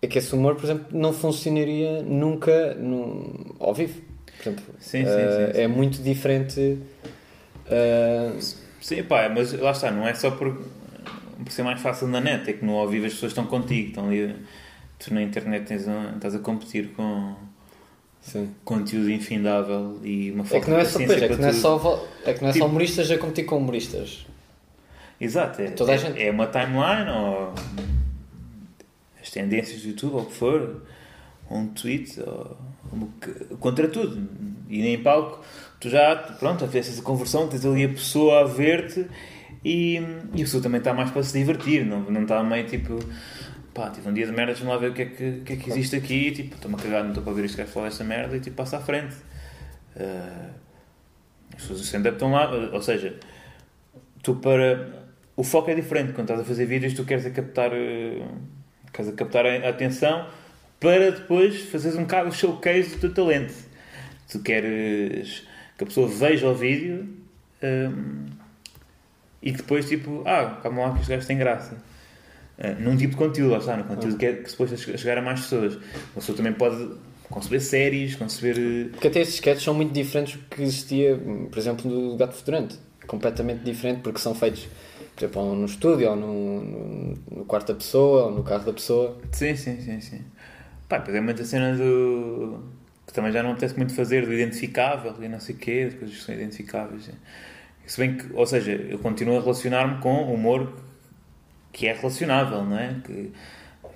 é 0.00 0.06
que 0.06 0.16
esse 0.16 0.34
humor, 0.34 0.54
por 0.54 0.64
exemplo, 0.64 0.86
não 0.92 1.12
funcionaria 1.12 2.02
nunca 2.02 2.74
no, 2.76 3.54
ao 3.58 3.74
vivo. 3.74 4.00
Por 4.38 4.48
exemplo, 4.48 4.64
sim, 4.78 5.04
sim, 5.04 5.10
uh, 5.10 5.54
sim, 5.54 5.60
é 5.60 5.68
muito 5.68 6.02
diferente. 6.02 6.78
Uh... 7.66 8.40
Sim, 8.80 9.02
pá, 9.02 9.28
mas 9.28 9.52
lá 9.52 9.72
está, 9.72 9.90
não 9.90 10.08
é 10.08 10.14
só 10.14 10.30
por, 10.30 10.64
por 11.44 11.52
ser 11.52 11.64
mais 11.64 11.82
fácil 11.82 12.08
na 12.08 12.22
net, 12.22 12.48
é 12.48 12.54
que 12.54 12.64
no 12.64 12.78
ao 12.78 12.88
vivo 12.88 13.04
as 13.04 13.12
pessoas 13.12 13.32
estão 13.32 13.44
contigo, 13.44 13.88
estão 13.88 14.06
ali. 14.06 14.34
Tu 14.98 15.12
na 15.12 15.20
internet 15.20 15.66
tens 15.66 15.86
um, 15.86 16.16
estás 16.16 16.34
a 16.34 16.38
competir 16.38 16.92
com 16.94 17.36
Sim. 18.28 18.54
conteúdo 18.62 19.10
infindável 19.10 19.98
e 20.04 20.30
uma 20.30 20.44
falta 20.44 20.56
é 20.56 20.60
que 20.60 20.70
não 20.70 20.78
é 20.78 20.84
só, 20.84 20.98
pois, 20.98 21.22
é, 21.22 21.28
que 21.28 21.36
não 21.36 21.48
é, 21.48 21.52
só, 21.52 22.08
é 22.26 22.34
que 22.34 22.42
não 22.42 22.48
é 22.50 22.52
tipo, 22.52 22.64
só 22.64 22.70
humoristas 22.70 23.10
a 23.10 23.16
competir 23.16 23.46
com 23.46 23.56
humoristas. 23.56 24.26
Exato, 25.18 25.62
é, 25.62 25.70
Toda 25.70 25.92
a 25.92 25.94
é, 25.94 25.98
gente... 25.98 26.22
é 26.22 26.30
uma 26.30 26.46
timeline 26.46 27.10
ou 27.10 27.54
as 29.20 29.30
tendências 29.30 29.80
do 29.80 29.88
YouTube 29.88 30.12
ou 30.12 30.20
o 30.20 30.26
que 30.26 30.34
for, 30.34 30.82
um 31.50 31.68
tweet, 31.68 32.20
ou, 32.20 32.56
contra 33.58 33.88
tudo. 33.88 34.28
E 34.68 34.82
nem 34.82 34.94
em 34.94 35.02
palco, 35.02 35.42
tu 35.80 35.88
já, 35.88 36.14
pronto, 36.14 36.66
fizeste 36.66 36.92
essa 36.92 37.02
conversão, 37.02 37.48
tens 37.48 37.64
ali 37.64 37.84
a 37.84 37.88
pessoa 37.88 38.42
a 38.42 38.44
ver-te 38.44 39.06
e, 39.64 39.94
e 40.34 40.42
a 40.42 40.44
pessoa 40.44 40.62
também 40.62 40.78
está 40.78 40.92
mais 40.92 41.10
para 41.10 41.22
se 41.22 41.38
divertir, 41.38 41.86
não, 41.86 42.02
não 42.02 42.22
está 42.22 42.42
meio 42.42 42.66
tipo 42.66 42.98
pá, 43.78 43.90
tive 43.90 44.08
um 44.08 44.12
dia 44.12 44.26
de 44.26 44.32
merda, 44.32 44.52
deixa-me 44.52 44.70
lá 44.70 44.76
ver 44.76 44.90
o 44.90 44.94
que 44.94 45.02
é 45.02 45.06
que, 45.06 45.40
que, 45.44 45.52
é 45.52 45.56
que 45.56 45.70
existe 45.70 45.94
aqui, 45.94 46.32
tipo, 46.32 46.56
estou-me 46.56 46.76
a 46.76 46.78
cagar, 46.80 47.02
não 47.02 47.10
estou 47.10 47.22
para 47.22 47.32
ver 47.32 47.44
isto 47.44 47.56
que 47.56 47.64
falar 47.64 47.86
esta 47.86 48.02
merda 48.02 48.36
e 48.36 48.40
tipo, 48.40 48.56
passa 48.56 48.78
à 48.78 48.80
frente. 48.80 49.14
Uh, 49.94 50.50
as 51.54 51.62
pessoas 51.62 51.78
do 51.78 51.84
stand-up 51.84 52.16
estão 52.16 52.32
lá, 52.32 52.50
ou 52.50 52.82
seja, 52.82 53.18
tu 54.22 54.34
para. 54.36 55.06
O 55.36 55.44
foco 55.44 55.70
é 55.70 55.74
diferente 55.74 56.12
quando 56.12 56.24
estás 56.24 56.40
a 56.40 56.44
fazer 56.44 56.66
vídeos, 56.66 56.94
tu 56.94 57.04
queres 57.04 57.24
a 57.24 57.30
captar, 57.30 57.70
uh, 57.72 58.28
queres 58.92 59.12
a 59.12 59.14
captar 59.14 59.46
a 59.46 59.68
atenção 59.68 60.26
para 60.80 61.12
depois 61.12 61.62
fazeres 61.70 61.96
um 61.96 62.02
bocado 62.02 62.28
o 62.28 62.32
showcase 62.32 62.96
do 62.96 63.00
teu 63.00 63.14
talento. 63.14 63.54
Tu 64.28 64.40
queres 64.40 65.46
que 65.76 65.84
a 65.84 65.86
pessoa 65.86 66.08
veja 66.08 66.48
o 66.48 66.54
vídeo 66.54 67.08
um, 67.62 68.26
e 69.40 69.52
depois, 69.52 69.88
tipo, 69.88 70.22
ah, 70.26 70.58
calma 70.62 70.86
lá 70.86 70.94
que 70.94 71.00
este 71.00 71.10
gajo 71.10 71.26
tem 71.26 71.38
graça. 71.38 71.76
Uh, 72.58 72.80
num 72.80 72.96
tipo 72.96 73.12
de 73.12 73.16
conteúdo, 73.16 73.52
lá 73.52 73.58
está, 73.58 73.76
no 73.76 73.84
conteúdo 73.84 74.16
ah. 74.16 74.18
que 74.18 74.26
é 74.26 74.32
que 74.32 74.50
suposto 74.50 74.76
chegar 74.76 75.18
a 75.18 75.22
mais 75.22 75.40
pessoas. 75.40 75.74
Uma 75.74 76.14
pessoa 76.16 76.36
também 76.36 76.52
pode 76.52 76.88
conceber 77.30 77.60
séries, 77.60 78.16
conceber. 78.16 78.58
Eh, 78.58 78.88
porque 78.90 79.08
até 79.08 79.20
esses 79.20 79.34
sketches 79.34 79.62
são 79.62 79.74
muito 79.74 79.92
diferentes 79.92 80.36
do 80.36 80.44
que 80.48 80.62
existia, 80.62 81.18
por 81.50 81.58
exemplo, 81.58 81.90
do 81.90 82.16
Gato 82.16 82.34
Fedorante. 82.34 82.78
Completamente 83.06 83.62
diferente, 83.64 84.00
porque 84.02 84.18
são 84.18 84.34
feitos, 84.34 84.68
por 85.14 85.24
exemplo, 85.24 85.42
ou 85.42 85.56
no 85.56 85.64
estúdio, 85.64 86.10
ou 86.10 86.16
no, 86.16 86.60
no, 86.60 87.18
no, 87.36 87.44
quarto 87.46 87.68
da 87.68 87.74
pessoa, 87.74 88.24
ou 88.24 88.32
no 88.32 88.42
carro 88.42 88.64
da 88.64 88.72
pessoa. 88.72 89.18
Sim, 89.32 89.56
sim, 89.56 89.80
sim. 89.80 90.00
sim. 90.00 90.20
Pá, 90.88 90.98
depois 90.98 91.16
é 91.16 91.20
muita 91.20 91.44
cena 91.44 91.74
do. 91.74 92.62
que 93.06 93.12
também 93.12 93.32
já 93.32 93.42
não 93.42 93.52
apetece 93.52 93.76
muito 93.76 93.94
fazer, 93.94 94.26
do 94.26 94.32
identificável 94.32 95.14
e 95.22 95.28
não 95.28 95.40
sei 95.40 95.54
o 95.54 95.58
quê, 95.58 95.86
as 95.88 95.94
coisas 95.94 96.16
que 96.16 96.22
são 96.22 96.34
identificáveis. 96.34 97.10
Se 97.86 97.98
bem 97.98 98.16
que, 98.16 98.30
ou 98.34 98.44
seja, 98.44 98.72
eu 98.72 98.98
continuo 98.98 99.38
a 99.38 99.40
relacionar-me 99.40 100.02
com 100.02 100.30
humor 100.32 100.70
que 101.72 101.86
é 101.86 101.92
relacionável, 101.92 102.64
não 102.64 102.78
é? 102.78 102.96
Que 103.04 103.32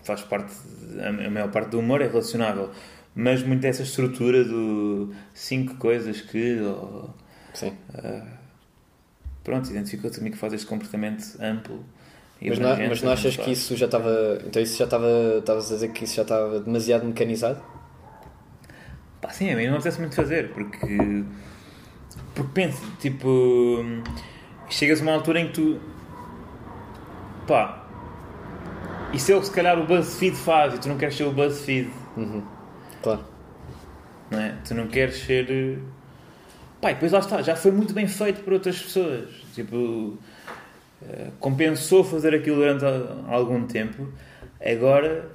faz 0.03 0.23
parte, 0.23 0.53
a 1.01 1.31
maior 1.31 1.51
parte 1.51 1.71
do 1.71 1.79
humor 1.79 2.01
é 2.01 2.07
relacionável. 2.07 2.71
Mas 3.15 3.43
muito 3.43 3.61
dessa 3.61 3.83
estrutura 3.83 4.43
do 4.45 5.13
cinco 5.35 5.75
coisas 5.77 6.21
que. 6.21 6.61
Ou, 6.61 7.11
Sim. 7.53 7.77
Uh, 7.95 8.27
pronto, 9.45 9.71
identificou 9.71 10.11
também 10.11 10.33
que 10.33 10.39
faz 10.39 10.53
este 10.55 10.67
comportamento 10.67 11.37
amplo. 11.41 11.85
Mas 12.41 12.59
não, 12.59 12.89
mas 12.89 13.03
não 13.03 13.13
achas 13.13 13.37
que 13.37 13.53
isso 13.53 13.77
já 13.77 13.87
estava. 13.87 14.39
Então 14.47 14.63
isso 14.63 14.79
já 14.79 14.85
estava. 14.85 15.07
Estavas 15.39 15.71
a 15.71 15.75
dizer 15.75 15.93
que 15.93 16.05
isso 16.05 16.17
já 16.17 16.23
estava 16.23 16.61
demasiado 16.61 17.05
mecanizado? 17.05 17.63
Pá, 19.21 19.31
sim, 19.31 19.51
a 19.51 19.57
mim 19.57 19.65
não 19.65 19.73
me 19.73 19.77
apetece 19.77 20.01
muito 20.01 20.17
fazer, 20.17 20.51
porque. 20.53 21.25
Porque 22.35 22.51
penso, 22.55 22.83
tipo. 22.99 23.85
Chegas 24.71 25.01
a 25.01 25.03
uma 25.03 25.13
altura 25.13 25.41
em 25.41 25.49
que 25.49 25.53
tu 25.53 25.81
pá, 27.47 27.83
isso 29.13 29.31
é 29.31 29.37
o 29.37 29.41
que 29.41 29.47
se 29.47 29.53
calhar 29.53 29.79
o 29.79 29.87
BuzzFeed 29.87 30.37
faz 30.37 30.75
e 30.75 30.79
tu 30.79 30.89
não 30.89 30.97
queres 30.97 31.15
ser 31.17 31.25
o 31.25 31.33
BuzzFeed. 31.33 31.91
Uhum. 32.17 32.43
Claro. 33.03 33.25
Não 34.31 34.41
é? 34.41 34.55
Tu 34.67 34.75
não 34.75 34.87
queres 34.87 35.17
ser. 35.17 35.51
Eh, 35.51 35.79
pá, 36.81 36.91
e 36.91 36.95
depois 36.95 37.13
lá 37.13 37.19
está, 37.19 37.43
já 37.43 37.55
foi 37.55 37.71
muito 37.71 37.93
bem 37.93 38.07
feito 38.07 38.43
por 38.43 38.55
outras 38.55 38.81
pessoas. 38.81 39.29
Tipo, 39.55 40.17
eh, 41.03 41.29
compensou 41.39 42.03
fazer 42.03 42.35
aquilo 42.35 42.57
durante 42.57 42.85
algum 43.29 43.67
tempo. 43.67 44.09
Agora, 44.65 45.29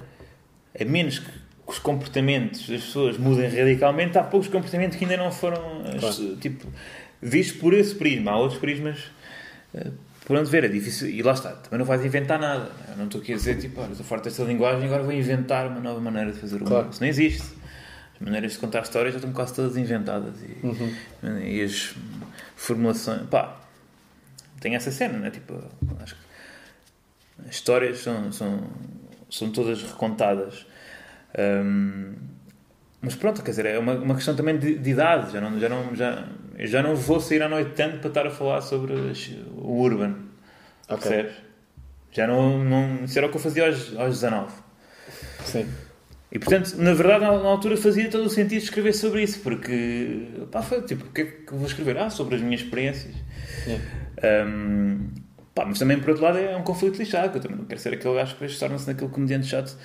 a 0.78 0.84
menos 0.84 1.20
que 1.20 1.30
os 1.66 1.78
comportamentos 1.78 2.68
das 2.68 2.82
pessoas 2.82 3.18
mudem 3.18 3.48
radicalmente, 3.48 4.16
há 4.18 4.24
poucos 4.24 4.48
comportamentos 4.48 4.96
que 4.96 5.04
ainda 5.04 5.18
não 5.18 5.30
foram 5.30 5.84
claro. 6.00 6.36
tipo, 6.36 6.66
vistos 7.20 7.60
por 7.60 7.74
esse 7.74 7.94
prisma. 7.94 8.32
Há 8.32 8.38
outros 8.38 8.58
prismas 8.58 8.98
eh, 9.74 9.90
por 10.28 10.36
onde 10.36 10.50
ver, 10.50 10.64
é 10.64 10.68
difícil. 10.68 11.08
E 11.08 11.22
lá 11.22 11.32
está, 11.32 11.52
também 11.52 11.78
não 11.78 11.86
vais 11.86 12.04
inventar 12.04 12.38
nada. 12.38 12.70
Eu 12.90 12.98
não 12.98 13.06
estou 13.06 13.18
aqui 13.18 13.32
a 13.32 13.36
dizer, 13.36 13.58
tipo, 13.58 13.80
olha, 13.80 13.92
estou 13.92 14.04
farto 14.04 14.24
desta 14.24 14.42
linguagem, 14.42 14.84
agora 14.84 15.02
vou 15.02 15.12
inventar 15.12 15.66
uma 15.66 15.80
nova 15.80 15.98
maneira 16.00 16.30
de 16.32 16.38
fazer 16.38 16.60
o 16.60 16.66
claro. 16.66 16.90
Isso 16.90 17.00
não 17.00 17.08
existe. 17.08 17.56
As 18.14 18.20
maneiras 18.20 18.52
de 18.52 18.58
contar 18.58 18.82
histórias 18.82 19.14
já 19.14 19.20
estão 19.20 19.32
quase 19.32 19.54
todas 19.54 19.78
inventadas. 19.78 20.34
E, 20.42 20.66
uhum. 20.66 21.38
e 21.40 21.62
as 21.62 21.94
formulações. 22.54 23.22
pá, 23.30 23.58
tem 24.60 24.74
essa 24.74 24.90
cena, 24.90 25.18
né? 25.18 25.30
Tipo, 25.30 25.64
acho 26.02 26.14
que 26.14 26.20
as 27.48 27.54
histórias 27.54 28.00
são, 28.00 28.30
são, 28.30 28.70
são 29.30 29.50
todas 29.50 29.82
recontadas. 29.82 30.66
Um, 31.38 32.12
mas 33.00 33.14
pronto, 33.14 33.42
quer 33.42 33.50
dizer, 33.50 33.64
é 33.64 33.78
uma, 33.78 33.94
uma 33.94 34.14
questão 34.14 34.36
também 34.36 34.58
de, 34.58 34.76
de 34.76 34.90
idade. 34.90 35.32
Já 35.32 35.40
não, 35.40 35.58
já, 35.58 35.68
não, 35.70 35.96
já, 35.96 36.28
já 36.66 36.82
não 36.82 36.96
vou 36.96 37.20
sair 37.20 37.42
à 37.42 37.48
noite 37.48 37.72
tanto 37.76 37.98
para 37.98 38.08
estar 38.08 38.26
a 38.26 38.30
falar 38.30 38.60
sobre 38.62 38.92
o 38.92 39.80
Urban. 39.80 40.16
Ok. 40.88 41.08
Percebes? 41.08 41.36
Já 42.10 42.26
não, 42.26 42.64
não. 42.64 43.04
Isso 43.04 43.18
era 43.18 43.26
o 43.26 43.30
que 43.30 43.36
eu 43.36 43.40
fazia 43.40 43.66
aos, 43.66 43.96
aos 43.96 44.14
19. 44.14 44.52
Sim. 45.44 45.68
E 46.30 46.38
portanto, 46.38 46.74
na 46.76 46.92
verdade, 46.92 47.24
na, 47.24 47.38
na, 47.38 47.48
altura 47.48 47.76
fazia 47.76 48.10
todo 48.10 48.26
o 48.26 48.30
sentido 48.30 48.60
escrever 48.60 48.92
sobre 48.92 49.22
isso, 49.22 49.40
porque. 49.40 50.28
pá, 50.50 50.60
foi 50.62 50.82
tipo, 50.82 51.06
o 51.06 51.12
que 51.12 51.20
é 51.22 51.24
que 51.24 51.54
vou 51.54 51.66
escrever? 51.66 51.96
Ah, 51.96 52.10
sobre 52.10 52.34
as 52.34 52.42
minhas 52.42 52.60
experiências. 52.60 53.14
Um, 54.46 55.08
pá, 55.54 55.64
mas 55.64 55.78
também, 55.78 55.98
por 56.00 56.10
outro 56.10 56.24
lado, 56.24 56.38
é 56.38 56.56
um 56.56 56.62
conflito 56.62 56.98
lixado, 56.98 57.30
que 57.30 57.38
eu 57.38 57.42
também 57.42 57.56
não 57.56 57.64
quero 57.64 57.80
ser 57.80 57.94
aquele 57.94 58.14
gajo 58.14 58.34
que 58.34 58.40
depois 58.40 58.58
torna-se 58.58 58.86
naquele 58.86 59.10
comediante 59.10 59.46
chato 59.46 59.76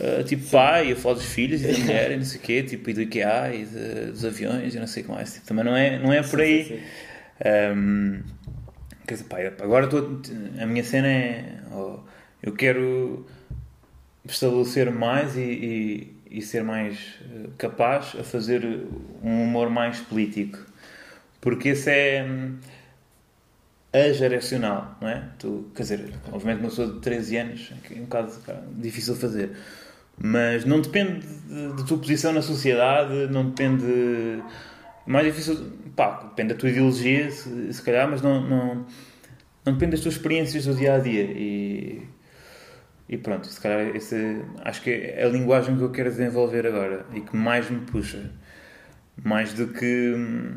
Uh, 0.00 0.24
tipo 0.24 0.50
pai, 0.50 0.90
a 0.90 0.96
falar 0.96 1.14
dos 1.14 1.26
filhos 1.26 1.62
e 1.62 1.68
da 1.68 1.78
mulher 1.78 2.10
e 2.10 2.16
não 2.16 2.24
sei 2.24 2.40
o 2.40 2.42
quê, 2.42 2.62
tipo, 2.64 2.90
e 2.90 2.94
do 2.94 3.02
IKEA 3.02 3.54
e 3.54 3.64
de, 3.64 4.10
dos 4.10 4.24
aviões 4.24 4.74
e 4.74 4.78
não 4.80 4.86
sei 4.86 5.02
o 5.02 5.06
que 5.06 5.12
mais. 5.12 5.34
Tipo, 5.34 5.46
também 5.46 5.64
não 5.64 5.76
é, 5.76 5.98
não 5.98 6.12
é 6.12 6.22
por 6.22 6.40
aí. 6.40 6.64
Sim, 6.64 6.74
sim, 6.74 6.80
sim. 6.80 6.84
Um, 7.76 8.22
quer 9.06 9.14
dizer, 9.14 9.24
pá, 9.24 9.36
agora 9.62 9.84
estou, 9.84 10.20
a 10.60 10.66
minha 10.66 10.82
cena 10.82 11.08
é. 11.08 11.58
Oh, 11.72 11.98
eu 12.42 12.52
quero 12.52 13.26
estabelecer 14.26 14.90
mais 14.90 15.36
e, 15.36 15.40
e, 15.40 16.38
e, 16.38 16.42
ser 16.42 16.62
mais 16.62 17.18
eh, 17.22 17.48
capaz 17.58 18.14
a 18.18 18.24
fazer 18.24 18.64
um 19.22 19.44
humor 19.44 19.70
mais 19.70 20.00
político. 20.00 20.58
Porque 21.40 21.70
esse 21.70 21.90
é 21.90 22.26
hum, 23.94 24.10
ageracional, 24.10 24.96
não 25.00 25.08
é? 25.08 25.28
Tu, 25.38 25.70
quer 25.74 25.82
dizer, 25.82 26.12
obviamente 26.32 26.60
uma 26.60 26.68
pessoa 26.68 26.88
de 26.88 27.00
13 27.00 27.36
anos 27.36 27.72
é 27.90 27.94
um 27.94 28.04
bocado 28.04 28.32
difícil 28.78 29.14
de 29.14 29.20
fazer 29.20 29.56
mas 30.16 30.64
não 30.64 30.80
depende 30.80 31.26
da 31.76 31.82
tua 31.84 31.98
posição 31.98 32.32
na 32.32 32.42
sociedade, 32.42 33.28
não 33.30 33.50
depende. 33.50 34.42
Mais 35.06 35.26
difícil. 35.26 35.72
pá, 35.94 36.22
depende 36.28 36.54
da 36.54 36.60
tua 36.60 36.70
ideologia, 36.70 37.30
se, 37.30 37.72
se 37.72 37.82
calhar, 37.82 38.08
mas 38.08 38.22
não, 38.22 38.40
não, 38.40 38.86
não 39.64 39.72
depende 39.72 39.92
das 39.92 40.00
tuas 40.00 40.14
experiências 40.14 40.64
do 40.66 40.74
dia 40.74 40.94
a 40.94 40.98
dia. 40.98 41.24
E, 41.24 42.02
e 43.08 43.18
pronto, 43.18 43.46
se 43.46 43.60
calhar 43.60 43.94
esse, 43.94 44.42
acho 44.62 44.82
que 44.82 44.90
é 44.90 45.24
a 45.24 45.28
linguagem 45.28 45.76
que 45.76 45.82
eu 45.82 45.90
quero 45.90 46.10
desenvolver 46.10 46.66
agora 46.66 47.06
e 47.12 47.20
que 47.20 47.36
mais 47.36 47.68
me 47.68 47.80
puxa. 47.80 48.30
Mais 49.22 49.52
do 49.52 49.68
que. 49.68 50.14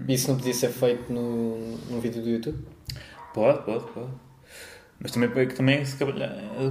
Isso 0.07 0.29
não 0.29 0.37
podia 0.37 0.53
ser 0.53 0.69
feito 0.69 1.11
no, 1.13 1.77
no 1.91 2.01
vídeo 2.01 2.23
do 2.23 2.29
YouTube? 2.29 2.57
Pode, 3.37 3.59
pode, 3.59 3.83
pode. 3.91 4.09
Mas 4.99 5.11
também, 5.11 5.47
também 5.49 5.85
se 5.85 5.95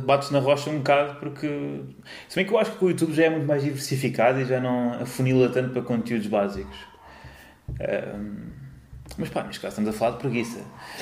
bates 0.05 0.33
na 0.33 0.41
rocha 0.41 0.69
um 0.69 0.79
bocado 0.79 1.21
porque. 1.21 1.47
Se 2.29 2.35
bem 2.35 2.45
que 2.45 2.53
eu 2.53 2.59
acho 2.59 2.73
que 2.73 2.85
o 2.85 2.89
YouTube 2.89 3.15
já 3.15 3.27
é 3.27 3.31
muito 3.31 3.47
mais 3.47 3.63
diversificado 3.63 4.41
e 4.41 4.45
já 4.45 4.61
não 4.61 4.95
afunila 4.95 5.49
tanto 5.49 5.71
para 5.71 5.83
conteúdos 5.83 6.27
básicos. 6.27 6.77
Um, 7.69 8.51
Mas 9.17 9.29
pá, 9.29 9.45
neste 9.45 9.61
caso 9.61 9.75
estamos 9.75 9.91
a 9.91 9.93
falar 9.93 10.17
de 10.17 10.19
preguiça. 10.19 10.59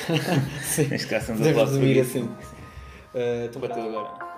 Sim. 0.60 0.88
Neste 0.88 1.06
caso 1.06 1.32
estamos 1.32 1.46
a 1.46 1.54
falar 1.54 1.70
de 1.70 1.78
preguiça. 1.78 2.18
assim. 2.18 2.24
Uh, 2.24 3.46
então, 3.46 3.62
Bateu 3.62 3.84
agora. 3.84 4.33